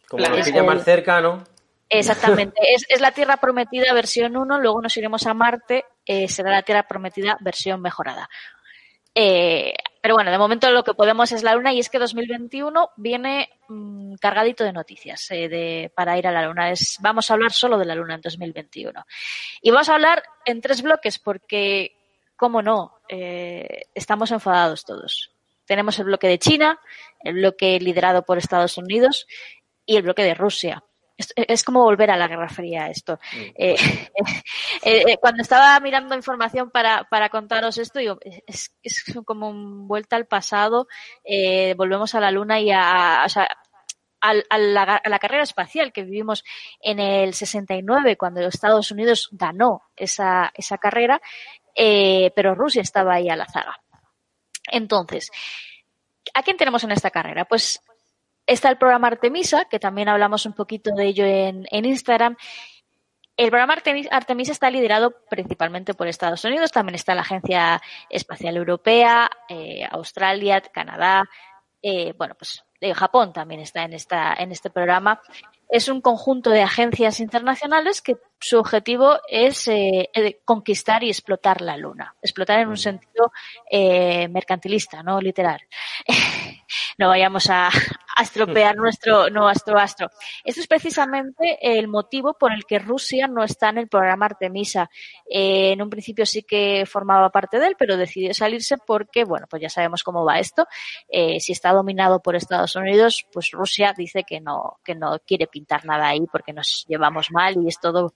[0.08, 1.44] Como nos pilla más cerca, ¿no?
[1.90, 2.60] Exactamente.
[2.90, 6.84] es, la Tierra Prometida versión 1, luego nos iremos a Marte, eh, será la Tierra
[6.84, 8.30] Prometida versión mejorada.
[9.20, 12.92] Eh, pero bueno, de momento lo que podemos es la Luna y es que 2021
[12.98, 16.72] viene mmm, cargadito de noticias eh, de, para ir a la Luna.
[17.00, 19.06] Vamos a hablar solo de la Luna en 2021.
[19.62, 21.96] Y vamos a hablar en tres bloques porque,
[22.36, 25.32] cómo no, eh, estamos enfadados todos.
[25.66, 26.80] Tenemos el bloque de China,
[27.20, 29.28] el bloque liderado por Estados Unidos
[29.86, 30.84] y el bloque de Rusia.
[31.18, 33.20] Es, es, como volver a la Guerra Fría esto.
[33.34, 33.76] Mm, eh,
[34.16, 34.44] pues
[34.84, 39.88] eh, eh, cuando estaba mirando información para, para contaros esto, digo, es, es como un
[39.88, 40.88] vuelta al pasado,
[41.76, 43.48] volvemos a la Luna y a, o sea,
[44.22, 46.44] a, a, la, a, la, carrera espacial que vivimos
[46.80, 51.22] en el 69, cuando Estados Unidos ganó esa, esa carrera,
[51.76, 53.80] eh, pero Rusia estaba ahí a la zaga.
[54.72, 55.32] Entonces,
[56.34, 57.46] ¿a quién tenemos en esta carrera?
[57.46, 57.82] Pues
[58.48, 62.38] Está el programa Artemisa, que también hablamos un poquito de ello en, en Instagram.
[63.38, 63.76] El programa
[64.10, 67.80] Artemisa está liderado principalmente por Estados Unidos, también está la Agencia
[68.10, 71.24] Espacial Europea, eh, Australia, Canadá,
[71.80, 75.22] eh, bueno, pues eh, Japón también está en, esta, en este programa.
[75.70, 79.70] Es un conjunto de agencias internacionales que su objetivo es
[80.44, 82.16] conquistar y explotar la Luna.
[82.22, 83.32] Explotar en un sentido
[84.30, 85.60] mercantilista, no literal.
[86.98, 87.70] no vayamos a,
[88.18, 90.10] a nuestro, nuestro astro.
[90.44, 94.90] Esto es precisamente el motivo por el que Rusia no está en el programa Artemisa.
[95.30, 99.46] Eh, en un principio sí que formaba parte de él, pero decidió salirse porque, bueno,
[99.50, 100.66] pues ya sabemos cómo va esto.
[101.08, 105.48] Eh, si está dominado por Estados Unidos, pues Rusia dice que no, que no quiere
[105.48, 108.14] pintar nada ahí porque nos llevamos mal y es todo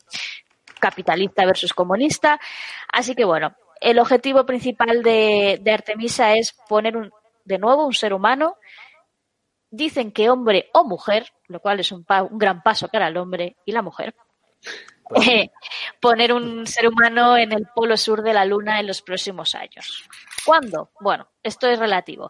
[0.80, 2.40] capitalista versus comunista.
[2.92, 7.12] Así que bueno, el objetivo principal de, de Artemisa es poner un,
[7.46, 8.58] de nuevo un ser humano
[9.72, 13.56] dicen que hombre o mujer, lo cual es un, un gran paso para el hombre
[13.66, 14.14] y la mujer,
[15.04, 15.52] pues eh,
[16.00, 20.04] poner un ser humano en el polo sur de la Luna en los próximos años.
[20.46, 20.92] ¿Cuándo?
[21.00, 22.30] Bueno, esto es relativo.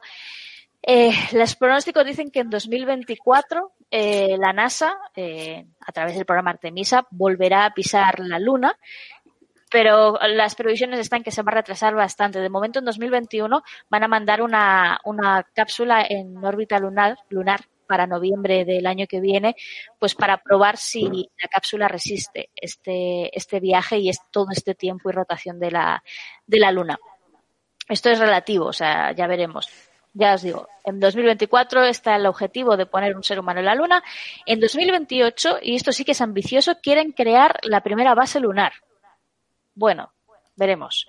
[0.84, 6.51] Eh, los pronósticos dicen que en 2024 eh, la NASA, eh, a través del programa
[6.51, 8.75] Artemisa, volverá a pisar la Luna
[9.71, 12.41] pero las previsiones están que se va a retrasar bastante.
[12.41, 18.05] De momento, en 2021 van a mandar una, una cápsula en órbita lunar, lunar para
[18.05, 19.55] noviembre del año que viene,
[19.97, 25.10] pues para probar si la cápsula resiste este, este viaje y es todo este tiempo
[25.10, 26.03] y rotación de la,
[26.45, 26.99] de la Luna.
[27.88, 29.69] Esto es relativo, o sea, ya veremos.
[30.13, 33.75] Ya os digo, en 2024 está el objetivo de poner un ser humano en la
[33.75, 34.03] Luna.
[34.45, 38.73] En 2028, y esto sí que es ambicioso, quieren crear la primera base lunar.
[39.82, 40.13] Bueno,
[40.56, 41.08] veremos.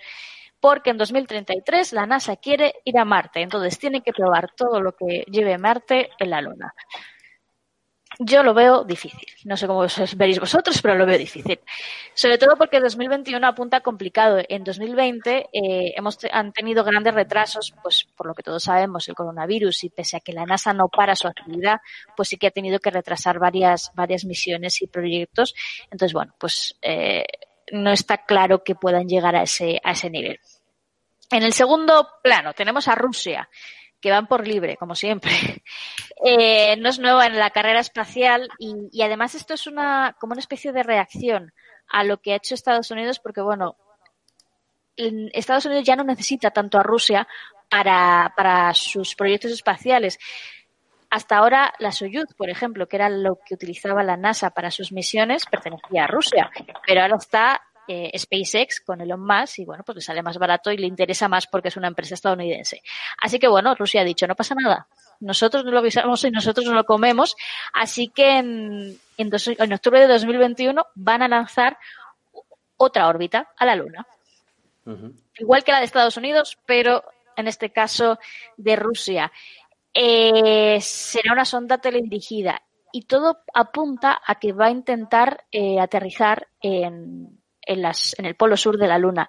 [0.58, 4.92] Porque en 2033 la NASA quiere ir a Marte, entonces tiene que probar todo lo
[4.96, 6.72] que lleve Marte en la Luna.
[8.18, 9.28] Yo lo veo difícil.
[9.44, 9.84] No sé cómo
[10.16, 11.60] veréis vosotros, pero lo veo difícil.
[12.14, 14.38] Sobre todo porque 2021 apunta complicado.
[14.48, 19.14] En 2020 eh, hemos han tenido grandes retrasos, pues por lo que todos sabemos, el
[19.14, 21.80] coronavirus y pese a que la NASA no para su actividad,
[22.16, 25.54] pues sí que ha tenido que retrasar varias varias misiones y proyectos.
[25.90, 27.24] Entonces, bueno, pues eh,
[27.72, 30.38] no está claro que puedan llegar a ese, a ese nivel.
[31.30, 33.48] En el segundo plano tenemos a Rusia,
[34.00, 35.32] que van por libre, como siempre.
[36.24, 40.34] Eh, no es nueva en la carrera espacial y, y, además esto es una, como
[40.34, 41.52] una especie de reacción
[41.88, 43.76] a lo que ha hecho Estados Unidos, porque bueno,
[44.96, 47.26] Estados Unidos ya no necesita tanto a Rusia
[47.68, 50.18] para, para sus proyectos espaciales.
[51.12, 54.92] Hasta ahora la Soyuz, por ejemplo, que era lo que utilizaba la NASA para sus
[54.92, 56.50] misiones, pertenecía a Rusia,
[56.86, 60.72] pero ahora está eh, SpaceX con Elon Musk y bueno, pues le sale más barato
[60.72, 62.80] y le interesa más porque es una empresa estadounidense.
[63.20, 64.86] Así que bueno, Rusia ha dicho, no pasa nada.
[65.20, 67.36] Nosotros no lo avisamos y nosotros no lo comemos.
[67.74, 71.76] Así que en, en, dos, en octubre de 2021 van a lanzar
[72.78, 74.06] otra órbita a la Luna.
[74.86, 75.12] Uh -huh.
[75.40, 77.04] Igual que la de Estados Unidos, pero
[77.36, 78.18] en este caso
[78.56, 79.30] de Rusia
[79.94, 82.62] eh, será una sonda teledirigida
[82.92, 88.56] y todo apunta a que va a intentar eh, aterrizar en, las, en el polo
[88.56, 89.28] sur de la Luna.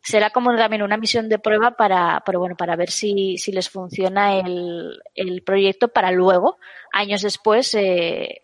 [0.00, 4.38] Será como también una misión de prueba para, para, bueno, para ver si, les funciona
[4.38, 6.58] el, el proyecto para luego,
[6.92, 8.42] años después, eh,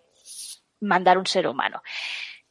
[0.81, 1.83] mandar un ser humano.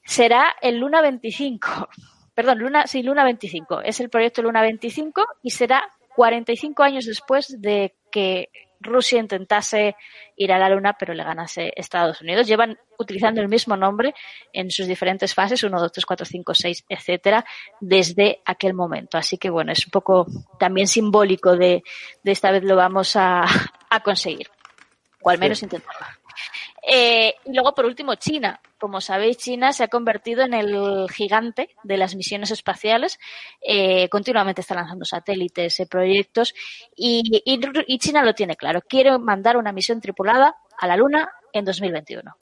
[0.04, 1.90] Será el Luna 25.
[2.34, 3.82] Perdón, Luna, sí, Luna 25.
[3.82, 5.84] Es el proyecto Luna 25 y será
[6.16, 8.50] 45 años después de que
[8.80, 9.96] Rusia intentase
[10.36, 12.48] ir a la Luna, pero le ganase Estados Unidos.
[12.48, 14.14] Llevan utilizando el mismo nombre
[14.54, 17.46] en sus diferentes fases, 1, 2, 3, 4, 5, 6, etcétera,
[17.80, 19.18] desde aquel momento.
[19.18, 20.28] Así que bueno, es un poco
[20.60, 21.84] también simbólico de,
[22.24, 23.46] de esta vez lo vamos a,
[23.90, 24.48] a conseguir.
[25.22, 26.17] O al menos intentarlo.
[26.90, 28.62] Eh, y luego, por último, China.
[28.80, 33.20] Como sabéis, China se ha convertido en el gigante de las misiones espaciales.
[33.62, 36.54] Eh, continuamente está lanzando satélites, eh, proyectos.
[36.96, 38.82] Y, y, China lo tiene claro.
[38.82, 42.36] Quiere mandar una misión tripulada a la Luna en 2021.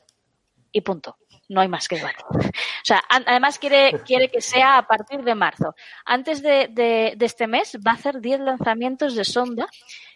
[0.71, 1.17] Y punto.
[1.47, 2.15] No hay más que igual.
[2.29, 5.75] O sea, además quiere, quiere que sea a partir de marzo.
[6.05, 9.67] Antes de, de, de este mes va a hacer 10 lanzamientos de sonda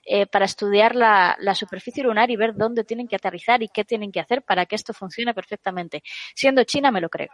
[0.05, 3.86] eh, para estudiar la, la, superficie lunar y ver dónde tienen que aterrizar y qué
[3.86, 6.01] tienen que hacer para que esto funcione perfectamente.
[6.34, 7.30] Siendo China, me lo creo.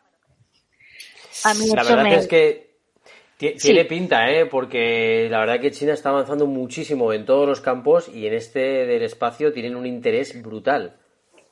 [1.45, 2.15] A mí la verdad me...
[2.15, 2.75] es que
[3.37, 3.83] tiene sí.
[3.83, 4.45] pinta, ¿eh?
[4.45, 8.59] porque la verdad que China está avanzando muchísimo en todos los campos y en este
[8.59, 10.97] del espacio tienen un interés brutal.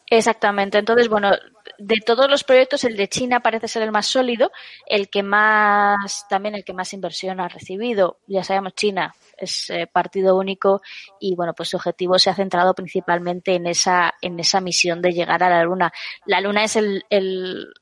[0.09, 0.77] Exactamente.
[0.77, 1.31] Entonces, bueno,
[1.77, 4.51] de todos los proyectos, el de China parece ser el más sólido,
[4.85, 8.19] el que más, también el que más inversión ha recibido.
[8.27, 10.81] Ya sabemos, China es eh, partido único
[11.19, 15.13] y bueno, pues su objetivo se ha centrado principalmente en esa, en esa misión de
[15.13, 15.91] llegar a la Luna.
[16.25, 17.73] La Luna es el, el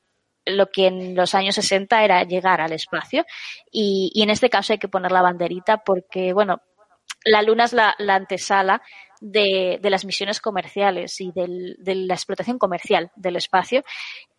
[0.45, 3.25] lo que en los años 60 era llegar al espacio
[3.71, 6.61] y, y en este caso hay que poner la banderita porque, bueno,
[7.25, 8.81] la Luna es la, la antesala
[9.21, 13.83] de, las misiones comerciales y del, de la explotación comercial del espacio.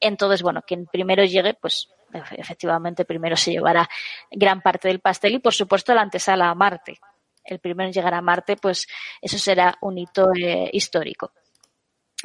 [0.01, 1.89] Entonces, bueno, quien primero llegue, pues
[2.33, 3.89] efectivamente primero se llevará
[4.31, 6.99] gran parte del pastel y, por supuesto, la antesala a Marte.
[7.45, 8.87] El primero en llegar a Marte, pues
[9.21, 11.33] eso será un hito eh, histórico.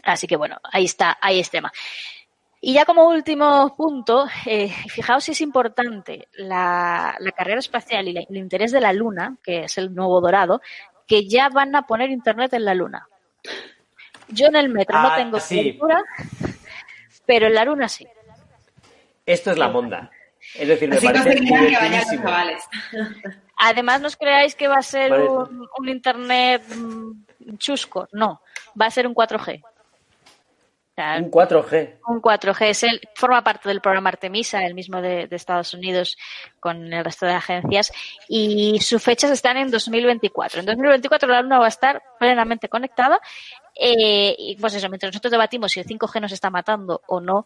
[0.04, 1.72] Así que, bueno, ahí está, ahí es tema.
[2.60, 8.18] Y ya como último punto, eh, fijaos si es importante la, la carrera espacial y
[8.18, 10.60] el interés de la Luna, que es el nuevo dorado,
[11.08, 13.08] que ya van a poner Internet en la Luna.
[14.30, 15.80] Yo en el metro ah, no tengo sí.
[17.26, 18.06] pero en la Luna sí.
[19.26, 20.12] Esto es la monda.
[20.56, 22.30] Es decir, me Así parece divertidísimo.
[23.58, 28.08] Además, no os creáis que va a ser un, un, Internet mm, chusco.
[28.12, 28.42] No,
[28.80, 29.64] va a ser un 4G.
[30.98, 32.00] Un 4G.
[32.08, 32.66] Un 4G.
[32.70, 36.18] Es el, forma parte del programa Artemisa, el mismo de, de, Estados Unidos,
[36.60, 37.92] con el resto de agencias.
[38.28, 40.62] Y sus fechas están en 2024.
[40.62, 43.20] En 2024 la Luna va a estar plenamente conectada.
[43.80, 47.46] Eh, y pues eso, mientras nosotros debatimos si el 5G nos está matando o no,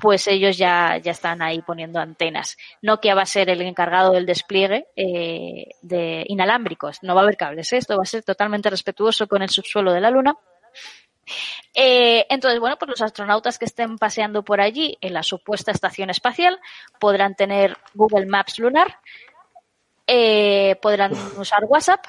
[0.00, 2.56] pues ellos ya, ya están ahí poniendo antenas.
[2.82, 7.02] Nokia va a ser el encargado del despliegue eh, de inalámbricos.
[7.02, 7.72] No va a haber cables.
[7.72, 7.76] ¿eh?
[7.76, 10.36] Esto va a ser totalmente respetuoso con el subsuelo de la Luna
[11.74, 16.10] eh, entonces, bueno, pues los astronautas que estén paseando por allí en la supuesta estación
[16.10, 16.58] espacial
[16.98, 19.00] podrán tener Google Maps lunar,
[20.06, 22.04] eh, podrán usar WhatsApp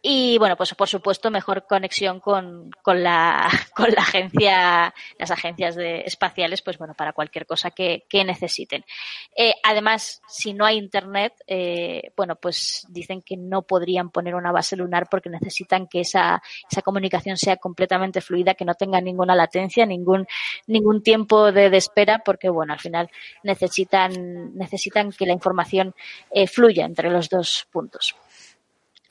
[0.00, 5.74] y bueno, pues por supuesto, mejor conexión con, con, la, con la agencia, las agencias
[5.74, 8.84] de, espaciales, pues bueno, para cualquier cosa que, necesiten.
[9.36, 14.52] Eh, además, si no hay internet, eh, bueno, pues dicen que no podrían poner una
[14.52, 19.34] base lunar porque necesitan que esa, esa comunicación sea completamente fluida, que no tenga ninguna
[19.34, 20.26] latencia, ningún,
[20.66, 23.10] ningún tiempo de, de espera, porque bueno, al final
[23.42, 25.94] necesitan, necesitan que la información
[26.30, 28.14] eh, fluya entre los dos puntos.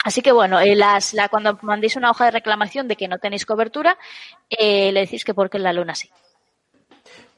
[0.07, 3.17] Así que bueno, eh, las, la, cuando mandéis una hoja de reclamación de que no
[3.17, 3.97] tenéis cobertura,
[4.49, 6.09] eh, le decís que porque en la luna sí.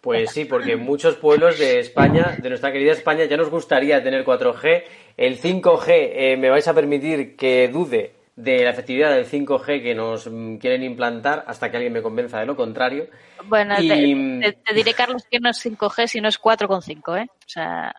[0.02, 4.04] Pues sí, porque en muchos pueblos de España, de nuestra querida España, ya nos gustaría
[4.04, 4.84] tener 4G.
[5.18, 9.96] El 5G, eh, me vais a permitir que dude de la efectividad del 5G que
[9.96, 13.08] nos mm, quieren implantar hasta que alguien me convenza de lo contrario.
[13.46, 13.88] Bueno, y...
[13.88, 17.28] te, te, te, diré, Carlos, que no es 5G, sino es 4,5, ¿eh?
[17.32, 17.96] O sea...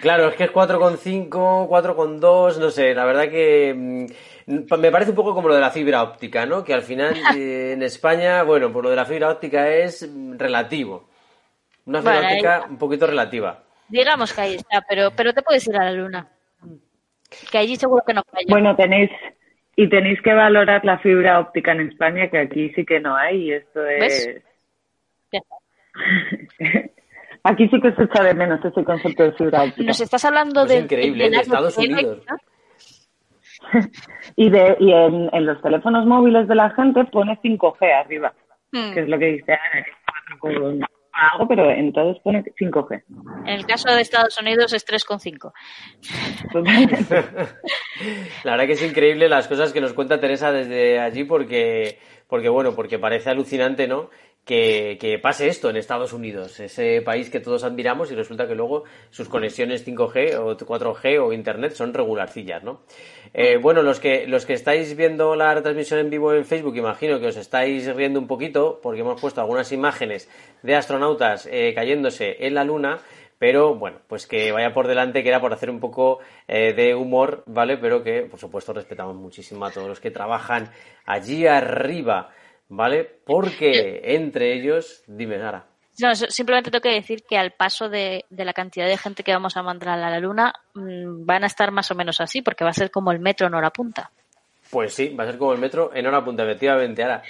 [0.00, 4.06] Claro, es que es 4,5, 4,2, no sé, la verdad que mm,
[4.78, 6.62] me parece un poco como lo de la fibra óptica, ¿no?
[6.62, 11.08] Que al final eh, en España, bueno, pues lo de la fibra óptica es relativo.
[11.86, 13.64] Una fibra bueno, óptica un poquito relativa.
[13.88, 16.28] Digamos que ahí está, pero, pero te puedes ir a la luna.
[17.50, 18.46] Que allí seguro que no falla.
[18.48, 19.10] Bueno, tenéis,
[19.74, 23.48] y tenéis que valorar la fibra óptica en España, que aquí sí que no hay,
[23.48, 24.40] y esto es...
[25.32, 25.42] ¿Ves?
[27.44, 29.84] Aquí sí que se echa de menos ese concepto de fibra óptica.
[29.84, 32.18] Nos estás hablando pues de, increíble, de, de Estados Unidos.
[34.36, 38.32] y de y en, en, los teléfonos móviles de la gente pone 5G arriba,
[38.72, 38.92] mm.
[38.92, 39.84] que es lo que dice Ana,
[40.42, 40.56] que es
[41.12, 43.02] algo, pero en todos pone 5G.
[43.46, 45.52] En el caso de Estados Unidos es 3,5.
[48.44, 52.48] La verdad que es increíble las cosas que nos cuenta Teresa desde allí porque, porque
[52.48, 54.10] bueno, porque parece alucinante, ¿no?
[54.48, 58.84] Que, pase esto en Estados Unidos, ese país que todos admiramos y resulta que luego
[59.10, 62.80] sus conexiones 5G o 4G o Internet son regularcillas, ¿no?
[63.34, 67.20] Eh, bueno, los que, los que estáis viendo la retransmisión en vivo en Facebook, imagino
[67.20, 70.30] que os estáis riendo un poquito porque hemos puesto algunas imágenes
[70.62, 73.00] de astronautas eh, cayéndose en la Luna,
[73.38, 76.94] pero bueno, pues que vaya por delante, que era por hacer un poco eh, de
[76.94, 77.76] humor, ¿vale?
[77.76, 80.70] Pero que, por supuesto, respetamos muchísimo a todos los que trabajan
[81.04, 82.30] allí arriba.
[82.68, 83.04] ¿Vale?
[83.04, 85.66] Porque entre ellos, dime, Sara.
[86.00, 89.56] No, simplemente tengo que decir que al paso de, la cantidad de gente que vamos
[89.56, 92.70] a mandar a la Luna, mm, van a estar más o menos así, porque va
[92.70, 94.10] a ser como el metro en hora punta.
[94.70, 97.02] Pues sí, va a ser como el metro en hora punta, efectivamente.
[97.02, 97.22] Ahora,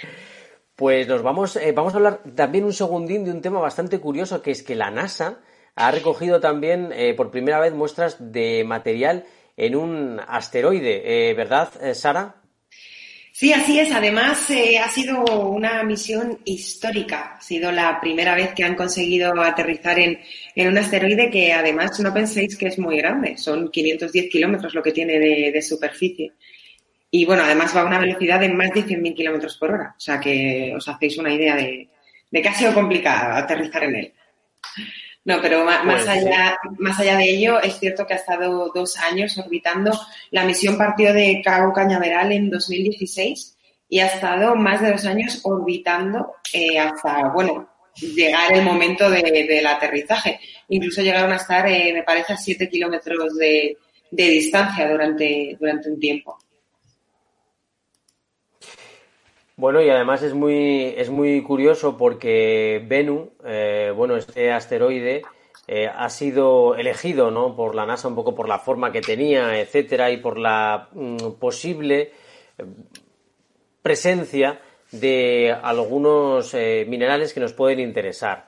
[0.75, 4.41] pues nos vamos, eh, vamos a hablar también un segundín de un tema bastante curioso,
[4.43, 5.39] que es que la NASA
[5.75, 9.25] ha recogido también eh, por primera vez muestras de material
[9.57, 12.35] en un asteroide, eh, ¿verdad, Sara?
[13.39, 13.89] Sí, así es.
[13.93, 17.37] Además, eh, ha sido una misión histórica.
[17.37, 20.19] Ha sido la primera vez que han conseguido aterrizar en,
[20.57, 23.37] un asteroide que además no penséis que es muy grande.
[23.37, 26.33] Son 510 kilómetros lo que tiene de, superficie.
[27.11, 29.95] Y bueno, además va a una velocidad de más de 100.000 kilómetros por hora.
[29.95, 31.87] O sea que os hacéis una idea de,
[32.29, 34.13] de que ha sido complicado aterrizar en él.
[35.25, 38.97] No, pero más, pues allá, más allá de ello, es cierto que ha estado dos
[38.97, 39.91] años orbitando.
[40.31, 43.57] La misión partió de Cabo Cañaveral en 2016
[43.89, 49.67] y ha estado más de dos años orbitando eh, hasta, bueno, llegar el momento del
[49.67, 50.39] aterrizaje.
[50.69, 53.77] Incluso llegaron a estar, eh, me parece, a siete kilómetros de,
[54.11, 56.37] distancia durante, durante un tiempo.
[59.59, 65.23] Bueno, y además es muy, es muy curioso porque Bennu, eh, bueno, este asteroide,
[65.67, 67.57] eh, ha sido elegido ¿no?
[67.57, 71.31] por la NASA un poco por la forma que tenía, etcétera, y por la mm,
[71.41, 72.13] posible
[72.57, 72.63] eh,
[73.81, 74.61] presencia
[74.93, 76.53] de algunos
[76.87, 78.47] minerales que nos pueden interesar.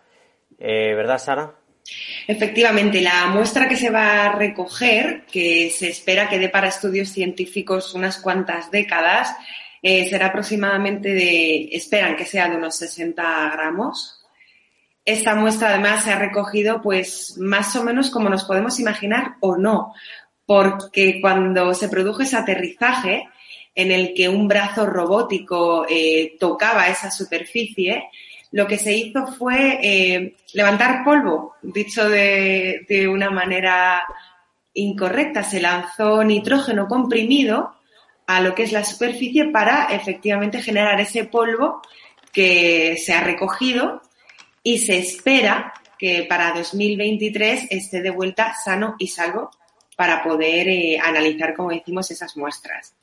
[0.58, 1.56] ¿Verdad, Sara?
[2.26, 7.10] Efectivamente, la muestra que se va a recoger, que se espera que dé para estudios
[7.10, 9.36] científicos unas cuantas décadas,
[9.82, 14.24] eh, será aproximadamente de, esperan que sea de unos 60 gramos.
[15.04, 19.58] Esta muestra además se ha recogido pues más o menos como nos podemos imaginar o
[19.58, 19.94] no,
[20.46, 23.28] porque cuando se produjo ese aterrizaje
[23.74, 28.10] en el que un brazo robótico eh, tocaba esa superficie,
[28.52, 34.04] lo que se hizo fue eh, levantar polvo, dicho de, de una manera
[34.74, 35.42] incorrecta.
[35.42, 37.74] Se lanzó nitrógeno comprimido
[38.28, 41.82] a lo que es la superficie para efectivamente generar ese polvo
[42.32, 44.02] que se ha recogido
[44.64, 49.52] y se espera que para 2023 esté de vuelta sano y salvo
[49.96, 52.96] para poder eh, analizar, como decimos, esas muestras.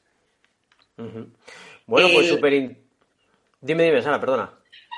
[1.87, 2.77] Bueno, pues súper...
[3.61, 4.53] Dime, dime, Sara, perdona.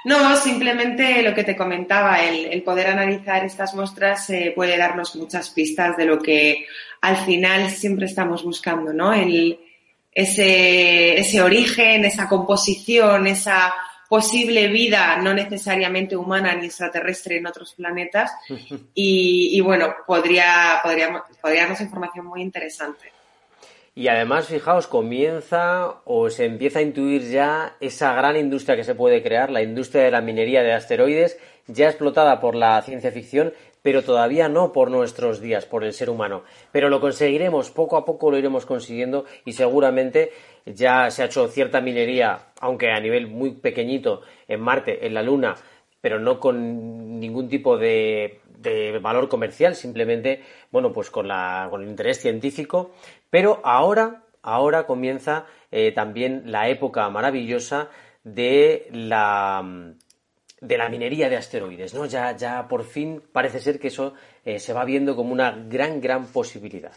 [0.05, 5.51] No, simplemente lo que te comentaba, el, poder analizar estas muestras eh, puede darnos muchas
[5.51, 6.67] pistas de lo que
[7.03, 9.13] al final siempre estamos buscando, ¿no?
[9.13, 9.59] El,
[10.13, 13.73] ese, ese origen, esa composición, esa
[14.11, 18.33] posible vida no necesariamente humana ni extraterrestre en otros planetas
[18.95, 23.13] y, bueno, podría, podría, podría darnos información muy interesante.
[23.95, 28.95] Y además, fijaos, comienza o se empieza a intuir ya esa gran industria que se
[28.95, 33.53] puede crear, la industria de la minería de asteroides, ya explotada por la ciencia ficción
[33.83, 36.43] pero todavía no por nuestros días, por el ser humano.
[36.73, 40.31] Pero lo conseguiremos, poco a poco lo iremos consiguiendo y seguramente
[40.67, 45.23] ya se ha hecho cierta minería, aunque a nivel muy pequeñito, en Marte, en la
[45.23, 45.55] Luna,
[46.01, 48.41] pero no con ningún tipo de,
[49.01, 52.93] valor comercial, simplemente, bueno, pues con, la, con el interés científico.
[53.31, 57.89] Pero ahora, ahora comienza eh, también la época maravillosa
[58.25, 59.95] de la
[60.61, 62.07] de la minería de asteroides, ¿no?
[62.07, 66.01] Ya, ya por fin parece ser que eso eh, se va viendo como una gran,
[66.01, 66.93] gran posibilidad.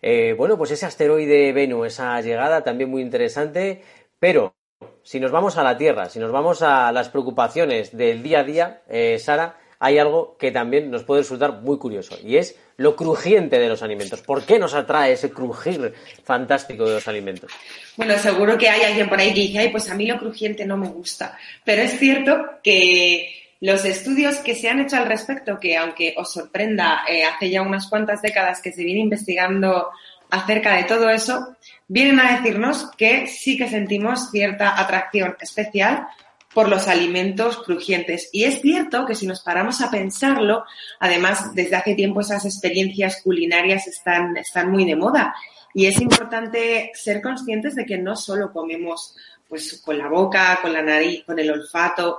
[0.00, 3.82] Eh, bueno, pues ese asteroide Venus, esa llegada también muy interesante,
[4.18, 4.54] pero
[5.02, 8.44] si nos vamos a la Tierra, si nos vamos a las preocupaciones del día a
[8.44, 12.94] día, eh, Sara, hay algo que también nos puede resultar muy curioso y es lo
[12.94, 14.22] crujiente de los alimentos.
[14.22, 17.50] ¿Por qué nos atrae ese crujir fantástico de los alimentos?
[17.96, 20.64] Bueno, seguro que hay alguien por ahí que dice, ay, pues a mí lo crujiente
[20.64, 21.36] no me gusta.
[21.64, 26.32] Pero es cierto que los estudios que se han hecho al respecto, que aunque os
[26.32, 29.88] sorprenda, eh, hace ya unas cuantas décadas que se viene investigando
[30.30, 31.56] acerca de todo eso,
[31.88, 36.06] vienen a decirnos que sí que sentimos cierta atracción especial
[36.54, 38.28] por los alimentos crujientes.
[38.32, 40.64] Y es cierto que si nos paramos a pensarlo,
[41.00, 45.34] además desde hace tiempo esas experiencias culinarias están, están muy de moda.
[45.74, 49.16] Y es importante ser conscientes de que no solo comemos
[49.48, 52.18] pues con la boca, con la nariz, con el olfato,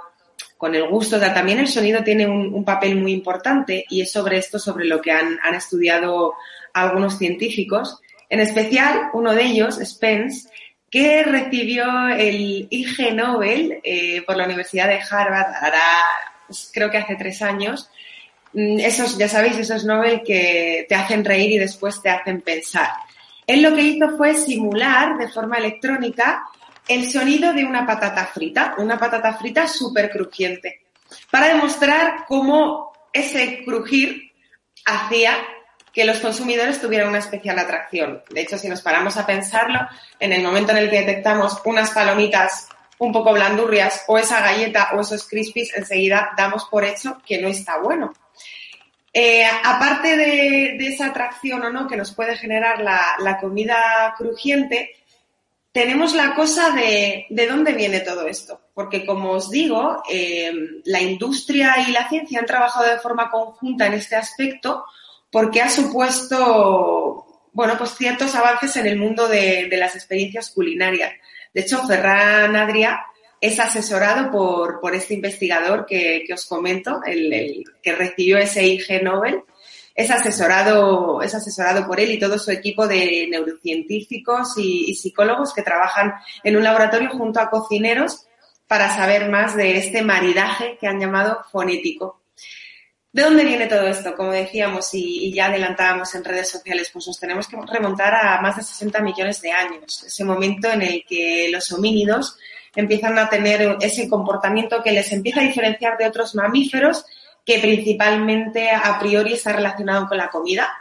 [0.57, 4.59] con el gusto, también el sonido tiene un, papel muy importante y es sobre esto
[4.59, 6.33] sobre lo que han, han estudiado
[6.73, 7.99] algunos científicos.
[8.29, 10.47] En especial, uno de ellos, Spence,
[10.93, 15.47] que recibió el IG Nobel eh, por la Universidad de Harvard,
[16.45, 17.89] pues, creo que hace tres años.
[18.53, 22.89] Mm, esos, ya sabéis, esos Nobel que te hacen reír y después te hacen pensar.
[23.47, 26.43] Él lo que hizo fue simular de forma electrónica
[26.87, 30.81] el sonido de una patata frita, una patata frita súper crujiente,
[31.31, 34.31] para demostrar cómo ese crujir
[34.85, 35.39] hacía
[35.93, 38.23] que los consumidores tuvieran una especial atracción.
[38.31, 39.79] De hecho, si nos paramos a pensarlo,
[40.19, 42.67] en el momento en el que detectamos unas palomitas
[42.97, 47.47] un poco blandurrias o esa galleta o esos crispies, enseguida damos por hecho que no
[47.47, 48.11] está bueno.
[49.13, 54.95] Eh, aparte de, esa atracción o no que nos puede generar la, comida crujiente,
[55.71, 58.61] tenemos la cosa de, de, dónde viene todo esto.
[58.73, 60.51] Porque, como os digo, eh,
[60.85, 64.85] la industria y la ciencia han trabajado de forma conjunta en este aspecto
[65.33, 71.11] porque ha supuesto, bueno, pues ciertos avances en el mundo de, las experiencias culinarias.
[71.51, 72.99] De hecho, Ferran Adrià
[73.41, 79.41] es asesorado por, por este investigador que, os comento, el, que recibió ese IG Nobel.
[79.95, 85.63] Es asesorado, es asesorado por él y todo su equipo de neurocientíficos y psicólogos que
[85.63, 86.13] trabajan
[86.43, 88.27] en un laboratorio junto a cocineros
[88.67, 92.22] para saber más de este maridaje que han llamado fonético
[93.13, 94.15] ¿De dónde viene todo esto?
[94.15, 98.57] Como decíamos y, ya adelantábamos en redes sociales, pues nos tenemos que remontar a más
[98.57, 102.35] de 60 millones de años, ese momento en el que los homínidos
[102.75, 107.05] empiezan a tener ese comportamiento que les empieza a diferenciar de otros mamíferos
[107.45, 110.73] que principalmente a priori está relacionado con la comida.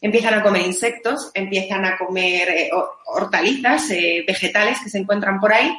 [0.00, 2.70] Empiezan a comer insectos, empiezan a comer eh,
[3.04, 5.78] hortalizas, eh, vegetales que se encuentran por ahí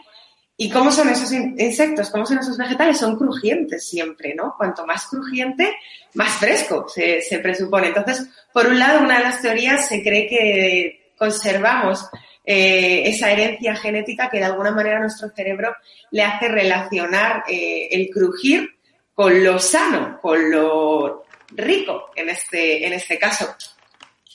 [0.59, 2.09] ¿Y cómo son esos insectos?
[2.09, 2.97] ¿Cómo son esos vegetales?
[2.97, 4.55] Son crujientes siempre, ¿no?
[4.57, 5.75] Cuanto más crujiente,
[6.15, 7.89] más fresco se, presupone.
[7.89, 12.09] Entonces, por un lado, una de las teorías se cree que conservamos
[12.43, 15.75] eh, esa herencia genética que de alguna manera nuestro cerebro
[16.09, 18.67] le hace relacionar eh, el crujir
[19.13, 23.55] con lo sano, con lo rico en este, en este caso.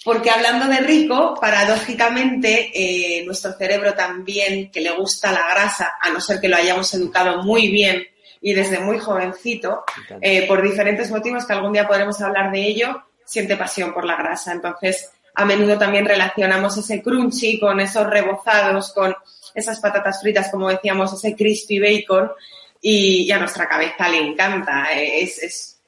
[0.04, 6.10] Porque hablando de rico, paradójicamente, eh, nuestro cerebro también, que le gusta la grasa, a
[6.10, 8.06] no ser que lo hayamos educado muy bien
[8.40, 9.84] y desde muy jovencito,
[10.20, 14.16] eh, por diferentes motivos que algún día podremos hablar de ello, siente pasión por la
[14.16, 14.50] grasa.
[14.50, 19.14] Entonces, a menudo también relacionamos ese crunchy con esos rebozados, con
[19.54, 22.32] esas patatas fritas, como decíamos, ese crispy bacon,
[22.80, 24.88] y, a nuestra cabeza le encanta.
[24.92, 25.80] Es, es,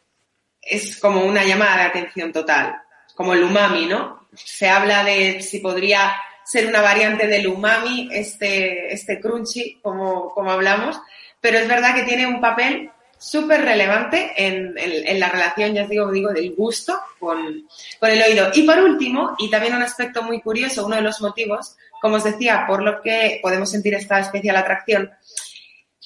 [0.62, 2.83] es como una llamada de atención total
[3.14, 4.26] como el umami, ¿no?
[4.34, 10.50] Se habla de si podría ser una variante del umami, este, este crunchy, como, como
[10.50, 11.00] hablamos,
[11.40, 15.88] pero es verdad que tiene un papel súper relevante en, en, la relación, ya os
[15.88, 17.66] digo, digo, del gusto con,
[17.98, 18.50] con el oído.
[18.52, 22.24] Y por último, y también un aspecto muy curioso, uno de los motivos, como os
[22.24, 25.10] decía, por lo que podemos sentir esta especial atracción,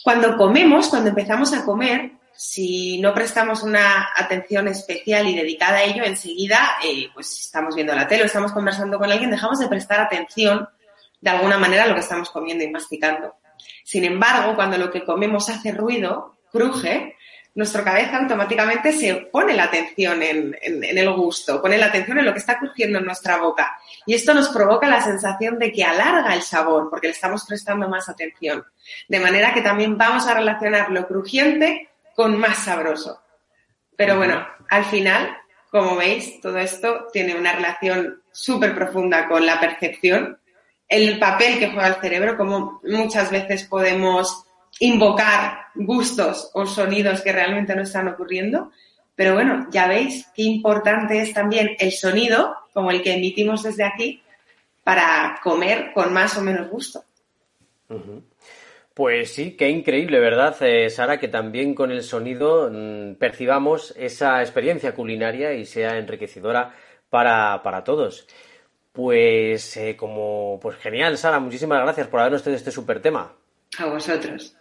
[0.05, 5.83] cuando comemos, cuando empezamos a comer, si no prestamos una atención especial y dedicada a
[5.83, 9.67] ello, enseguida, eh, pues estamos viendo la tele o estamos conversando con alguien, dejamos de
[9.67, 10.69] prestar atención
[11.21, 13.35] de alguna manera a lo que estamos comiendo y masticando.
[13.83, 17.17] Sin embargo, cuando lo que comemos hace ruido, cruje,
[17.57, 22.25] nuestra cabeza automáticamente se pone la atención en, en, el gusto, pone la atención en
[22.25, 23.77] lo que está crujiendo en nuestra boca.
[24.07, 27.89] Y esto nos provoca la sensación de que alarga el sabor, porque le estamos prestando
[27.89, 28.65] más atención.
[29.09, 31.88] De manera que también vamos a relacionar lo crujiente
[32.19, 33.23] con más sabroso.
[33.97, 35.37] Pero bueno, al final,
[35.71, 40.37] como veis, todo esto tiene una relación súper profunda con la percepción,
[40.89, 44.47] el papel que juega el cerebro, como muchas veces podemos
[44.81, 48.73] invocar gustos o sonidos que realmente no están ocurriendo.
[49.15, 53.85] Pero bueno, ya veis qué importante es también el sonido, como el que emitimos desde
[53.85, 54.25] aquí,
[54.83, 57.05] para comer con más o menos gusto.
[58.99, 61.21] Pues sí, qué increíble, ¿verdad, eh, Sara?
[61.21, 66.75] Que también con el sonido mm, percibamos esa experiencia culinaria y sea enriquecedora
[67.09, 68.27] para, todos.
[68.91, 73.37] Pues eh, como, pues genial, Sara, muchísimas gracias por habernos tenido este súper tema.
[73.79, 74.57] A vosotros.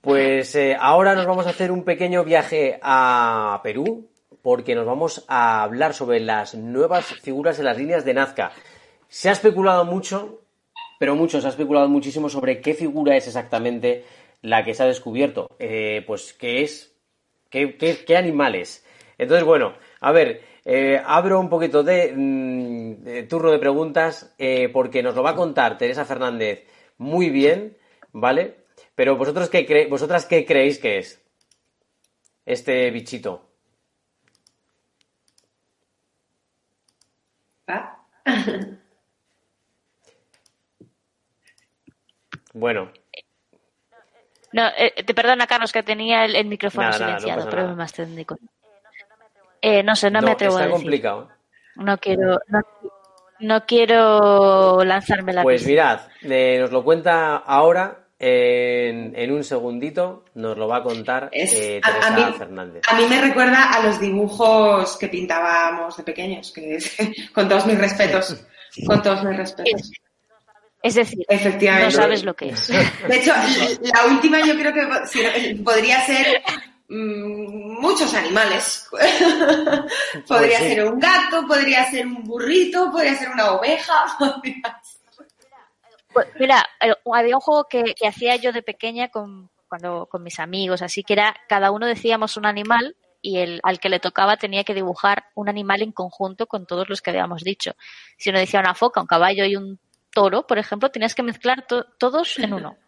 [0.00, 4.08] Pues eh, ahora nos vamos a hacer un pequeño viaje a Perú
[4.40, 8.52] porque nos vamos a hablar sobre las nuevas figuras en las líneas de Nazca.
[9.08, 10.45] Se ha especulado mucho
[10.98, 14.04] pero muchos ha especulado muchísimo sobre qué figura es exactamente
[14.42, 15.56] la que se ha descubierto.
[15.58, 16.94] Eh, pues, ¿qué es?
[17.50, 18.84] ¿Qué, qué, animales?
[19.18, 24.34] Entonces, bueno, a ver, eh, abro un poquito de, mm, turno de preguntas
[24.72, 26.66] porque nos lo va a contar Teresa Fernández
[26.98, 27.76] muy bien,
[28.12, 28.56] ¿vale?
[28.94, 31.22] Pero qué vosotras qué creéis que es
[32.46, 33.42] este bichito.
[37.68, 37.98] ¿Ah?
[42.56, 42.90] bueno.
[44.52, 48.38] No, eh, te perdona, Carlos, que tenía el, micrófono silenciado, no problemas técnicos.
[49.60, 50.72] Eh, no sé, no, me atrevo a decir.
[50.72, 51.28] complicado.
[51.76, 52.40] No quiero,
[53.40, 60.56] no, quiero lanzarme la Pues mirad, eh, nos lo cuenta ahora en, un segundito nos
[60.56, 62.82] lo va a contar eh, Teresa Fernández.
[62.88, 66.78] A mí me recuerda a los dibujos que pintábamos de pequeños, que
[67.34, 68.42] con todos mis respetos,
[68.86, 69.92] con todos mis respetos.
[70.86, 72.68] Es decir, no sabes lo que es.
[72.68, 73.32] De hecho,
[73.80, 76.42] la última yo creo que podría ser
[76.88, 78.88] mm, muchos animales.
[80.28, 83.94] podría pues ser un gato, podría ser un burrito, podría ser una oveja,
[86.12, 90.38] Pues, mira, eh, había un juego que, hacía yo de pequeña con, cuando, con mis
[90.38, 94.38] amigos, así que era, cada uno decíamos un animal y el, al que le tocaba
[94.38, 97.72] tenía que dibujar un animal en conjunto con todos los que habíamos dicho.
[98.16, 99.78] Si uno decía una foca, un caballo y un
[100.16, 101.66] toro, por ejemplo, tenías que mezclar
[101.98, 102.78] todos en uno.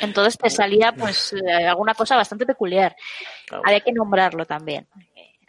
[0.00, 2.96] Entonces te salía pues eh, alguna cosa bastante peculiar.
[3.62, 4.88] Había que nombrarlo también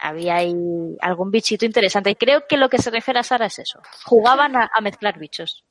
[0.00, 0.54] había ahí
[1.00, 2.10] algún bichito interesante.
[2.10, 3.80] Y creo que lo que se refiere a Sara es eso.
[4.04, 5.64] Jugaban a, mezclar bichos.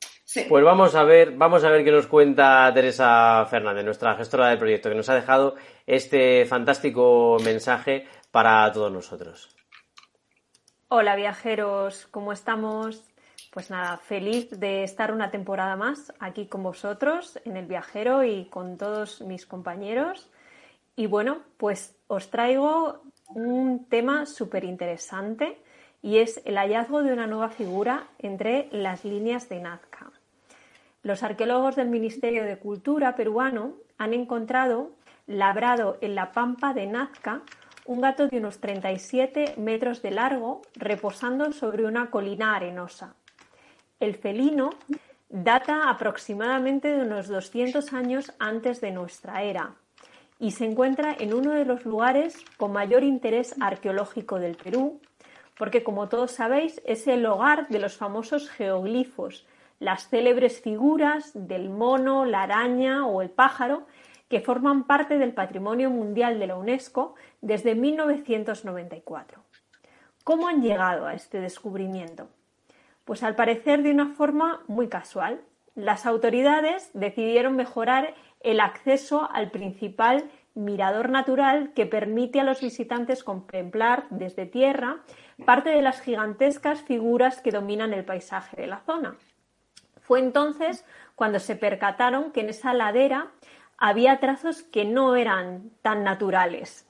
[0.48, 4.60] Pues vamos a ver, vamos a ver qué nos cuenta Teresa Fernández, nuestra gestora del
[4.60, 5.56] proyecto, que nos ha dejado
[5.88, 9.56] este fantástico mensaje para todos nosotros.
[10.88, 13.09] Hola viajeros, ¿cómo estamos?
[13.52, 18.46] Pues nada, feliz de estar una temporada más aquí con vosotros en el viajero y
[18.46, 20.30] con todos mis compañeros.
[20.96, 25.58] Y bueno, pues os traigo un tema súper interesante
[26.04, 30.12] y es el hallazgo de una nueva figura entre las líneas de Nazca.
[31.02, 34.92] Los arqueólogos del Ministerio de Cultura peruano han encontrado
[35.26, 37.42] labrado en la pampa de Nazca
[37.86, 43.16] un gato de unos 37 metros de largo reposando sobre una colina arenosa.
[44.00, 44.70] El felino
[45.28, 49.76] data aproximadamente de unos 200 años antes de nuestra era
[50.40, 55.02] y se encuentra en uno de los lugares con mayor interés arqueológico del Perú,
[55.58, 59.46] porque como todos sabéis es el hogar de los famosos geoglifos,
[59.80, 63.86] las célebres figuras del mono, la araña o el pájaro
[64.30, 69.44] que forman parte del Patrimonio Mundial de la UNESCO desde 1994.
[70.24, 72.30] ¿Cómo han llegado a este descubrimiento?
[73.10, 75.42] Pues al parecer de una forma muy casual.
[75.74, 83.24] Las autoridades decidieron mejorar el acceso al principal mirador natural que permite a los visitantes
[83.24, 84.98] contemplar desde tierra
[85.44, 89.16] parte de las gigantescas figuras que dominan el paisaje de la zona.
[90.02, 90.86] Fue entonces
[91.16, 93.32] cuando se percataron que en esa ladera
[93.80, 96.88] había trazos que no eran tan naturales.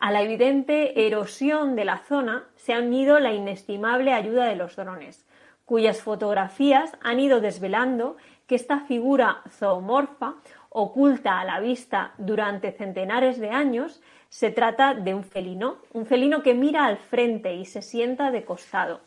[0.00, 4.74] A la evidente erosión de la zona se ha unido la inestimable ayuda de los
[4.74, 5.28] drones,
[5.70, 8.16] cuyas fotografías han ido desvelando
[8.48, 10.34] que esta figura zoomorfa
[10.68, 16.42] oculta a la vista durante centenares de años, se trata de un felino, un felino
[16.42, 18.98] que mira al frente y se sienta de costado.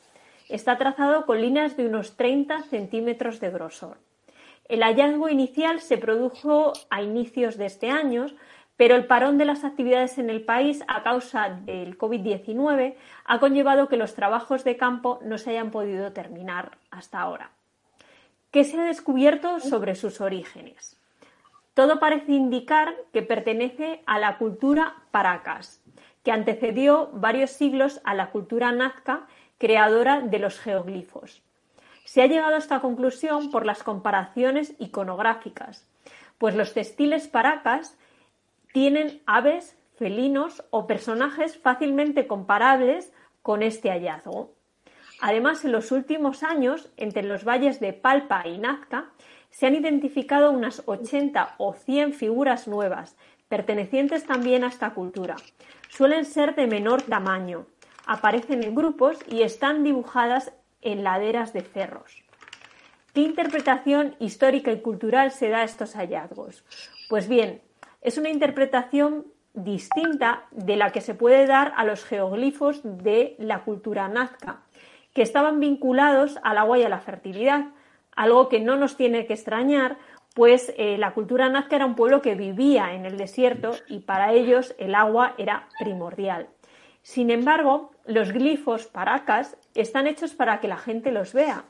[0.47, 3.97] Está trazado con líneas de unos 30 centímetros de grosor.
[4.70, 8.28] El hallazgo inicial se produjo a inicios de este año,
[8.78, 12.95] pero el parón de las actividades en el país a causa del COVID-19
[13.26, 17.51] ha conllevado que los trabajos de campo no se hayan podido terminar hasta ahora.
[18.51, 20.99] ¿Qué se ha descubierto sobre sus orígenes?
[21.74, 25.82] Todo parece indicar que pertenece a la cultura Paracas,
[26.24, 31.41] que antecedió varios siglos a la cultura nazca, creadora de los geoglifos.
[32.05, 35.88] Se ha llegado a esta conclusión por las comparaciones iconográficas,
[36.38, 37.97] pues los textiles Paracas
[38.74, 43.13] tienen aves, felinos o personajes fácilmente comparables
[43.43, 44.55] con este hallazgo.
[45.21, 49.11] Además, en los últimos años, entre los valles de Palpa y Nazca,
[49.51, 53.15] se han identificado unas 80 o 100 figuras nuevas,
[53.47, 55.36] pertenecientes también a esta cultura.
[55.89, 57.67] Suelen ser de menor tamaño,
[58.07, 60.51] aparecen en grupos y están dibujadas
[60.82, 62.24] en laderas de cerros.
[63.13, 66.65] ¿Qué interpretación histórica y cultural se da a estos hallazgos?
[67.07, 67.61] Pues bien,
[68.04, 73.64] es una interpretación distinta de la que se puede dar a los geoglifos de la
[73.64, 74.62] cultura nazca,
[75.14, 77.68] que estaban vinculados al agua y a la fertilidad,
[78.16, 79.97] algo que no nos tiene que extrañar
[80.34, 84.34] pues eh, la cultura nazca era un pueblo que vivía en el desierto y para
[84.34, 86.47] ellos el agua era primordial.
[87.04, 91.66] Sin embargo, los glifos paracas están hechos para que la gente los vea.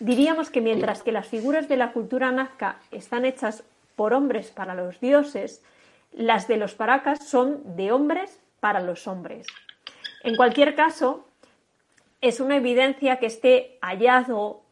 [0.00, 3.62] Diríamos que mientras que las figuras de la cultura nazca están hechas
[4.00, 5.62] por hombres para los dioses,
[6.10, 9.46] las de los paracas son de hombres para los hombres.
[10.22, 11.28] En cualquier caso,
[12.22, 14.64] es una evidencia que este hallazgo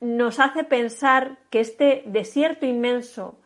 [0.00, 3.38] nos hace pensar que este desierto inmenso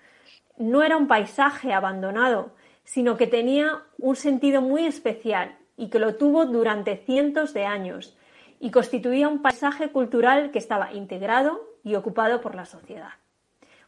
[0.57, 2.53] no era un paisaje abandonado,
[2.85, 8.17] sino que tenía un sentido muy especial y que lo tuvo durante cientos de años
[8.59, 13.11] y constituía un paisaje cultural que estaba integrado y ocupado por la sociedad.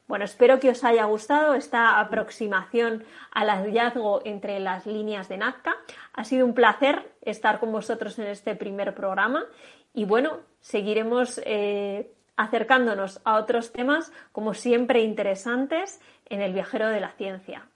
[0.09, 5.75] Bueno, espero que os haya gustado esta aproximación al hallazgo entre las líneas de Nazca.
[6.13, 9.45] Ha sido un placer estar con vosotros en este primer programa
[9.93, 17.01] y bueno, seguiremos eh, acercándonos a otros temas, como siempre, interesantes en el viajero de
[17.01, 17.67] la ciencia.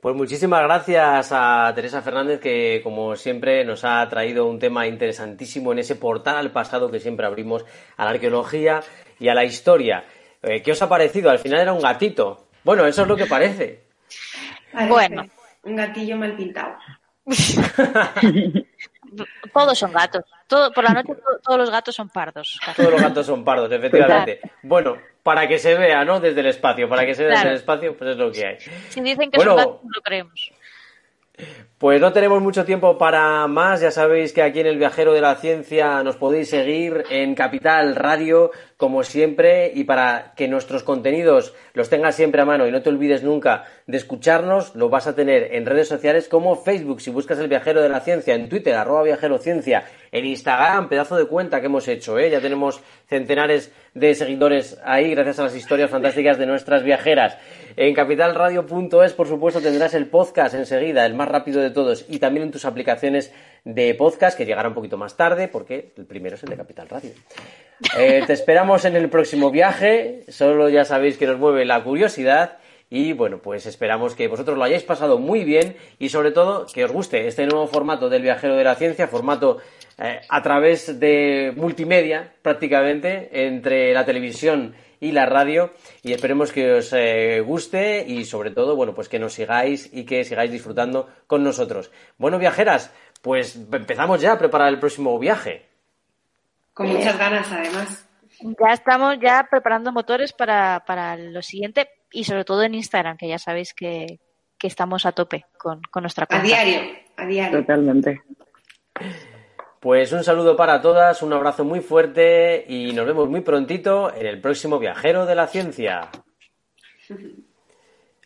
[0.00, 5.70] Pues muchísimas gracias a Teresa Fernández que como siempre nos ha traído un tema interesantísimo
[5.70, 7.64] en ese portal al pasado que siempre abrimos
[7.96, 8.80] a la arqueología
[9.20, 10.02] y a la historia.
[10.42, 11.30] Eh, ¿Qué os ha parecido?
[11.30, 12.48] Al final era un gatito.
[12.64, 13.84] Bueno, eso es lo que parece.
[14.88, 15.26] Bueno.
[15.62, 16.76] Un gatillo mal pintado.
[19.52, 20.24] Todos son gatos.
[20.46, 21.12] Todo, por la noche
[21.42, 22.58] todos los gatos son pardos.
[22.76, 24.40] Todos los gatos son pardos, efectivamente.
[24.62, 26.18] Bueno, para que se vea, ¿no?
[26.18, 26.88] Desde el espacio.
[26.88, 28.58] Para que se vea desde el espacio, pues es lo que hay.
[28.88, 30.52] Si dicen que son gatos, no lo creemos.
[31.82, 33.80] Pues no tenemos mucho tiempo para más.
[33.80, 37.96] Ya sabéis que aquí en el Viajero de la Ciencia nos podéis seguir en Capital
[37.96, 42.82] Radio, como siempre, y para que nuestros contenidos los tengas siempre a mano y no
[42.82, 47.10] te olvides nunca de escucharnos, lo vas a tener en redes sociales como Facebook, si
[47.10, 51.26] buscas el Viajero de la Ciencia, en Twitter, arroba Viajero Ciencia, en Instagram, pedazo de
[51.26, 52.30] cuenta que hemos hecho, ¿eh?
[52.30, 57.38] Ya tenemos centenares de seguidores ahí gracias a las historias fantásticas de nuestras viajeras.
[57.76, 62.46] En capitalradio.es, por supuesto, tendrás el podcast enseguida, el más rápido de todos, y también
[62.46, 63.32] en tus aplicaciones
[63.64, 66.88] de podcast, que llegará un poquito más tarde, porque el primero es el de Capital
[66.88, 67.10] Radio.
[67.98, 72.58] Eh, te esperamos en el próximo viaje, solo ya sabéis que nos mueve la curiosidad.
[72.90, 76.84] Y bueno, pues esperamos que vosotros lo hayáis pasado muy bien y sobre todo que
[76.84, 79.58] os guste este nuevo formato del viajero de la ciencia, formato
[79.98, 85.72] eh, a través de multimedia prácticamente entre la televisión y la radio
[86.04, 90.04] y esperemos que os eh, guste y sobre todo, bueno, pues que nos sigáis y
[90.04, 91.90] que sigáis disfrutando con nosotros.
[92.18, 95.66] Bueno, viajeras, pues empezamos ya a preparar el próximo viaje.
[96.72, 98.08] Con muchas ganas, además.
[98.40, 103.28] Ya estamos ya preparando motores para, para lo siguiente y sobre todo en Instagram, que
[103.28, 104.20] ya sabéis que,
[104.56, 106.44] que estamos a tope con, con nuestra cuenta.
[106.44, 106.80] A diario,
[107.16, 107.58] a diario.
[107.58, 108.22] Totalmente.
[109.82, 114.26] Pues un saludo para todas, un abrazo muy fuerte y nos vemos muy prontito en
[114.26, 116.08] el próximo Viajero de la Ciencia.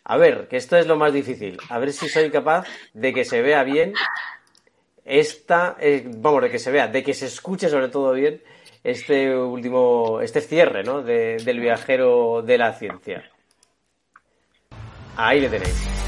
[0.03, 1.57] A ver, que esto es lo más difícil.
[1.69, 3.95] A ver si soy capaz de que se vea bien
[5.03, 8.43] esta, eh, vamos, de que se vea, de que se escuche sobre todo bien
[8.83, 11.01] este último, este cierre, ¿no?
[11.01, 13.23] del Viajero de la Ciencia.
[15.15, 16.06] Ahí le tenéis.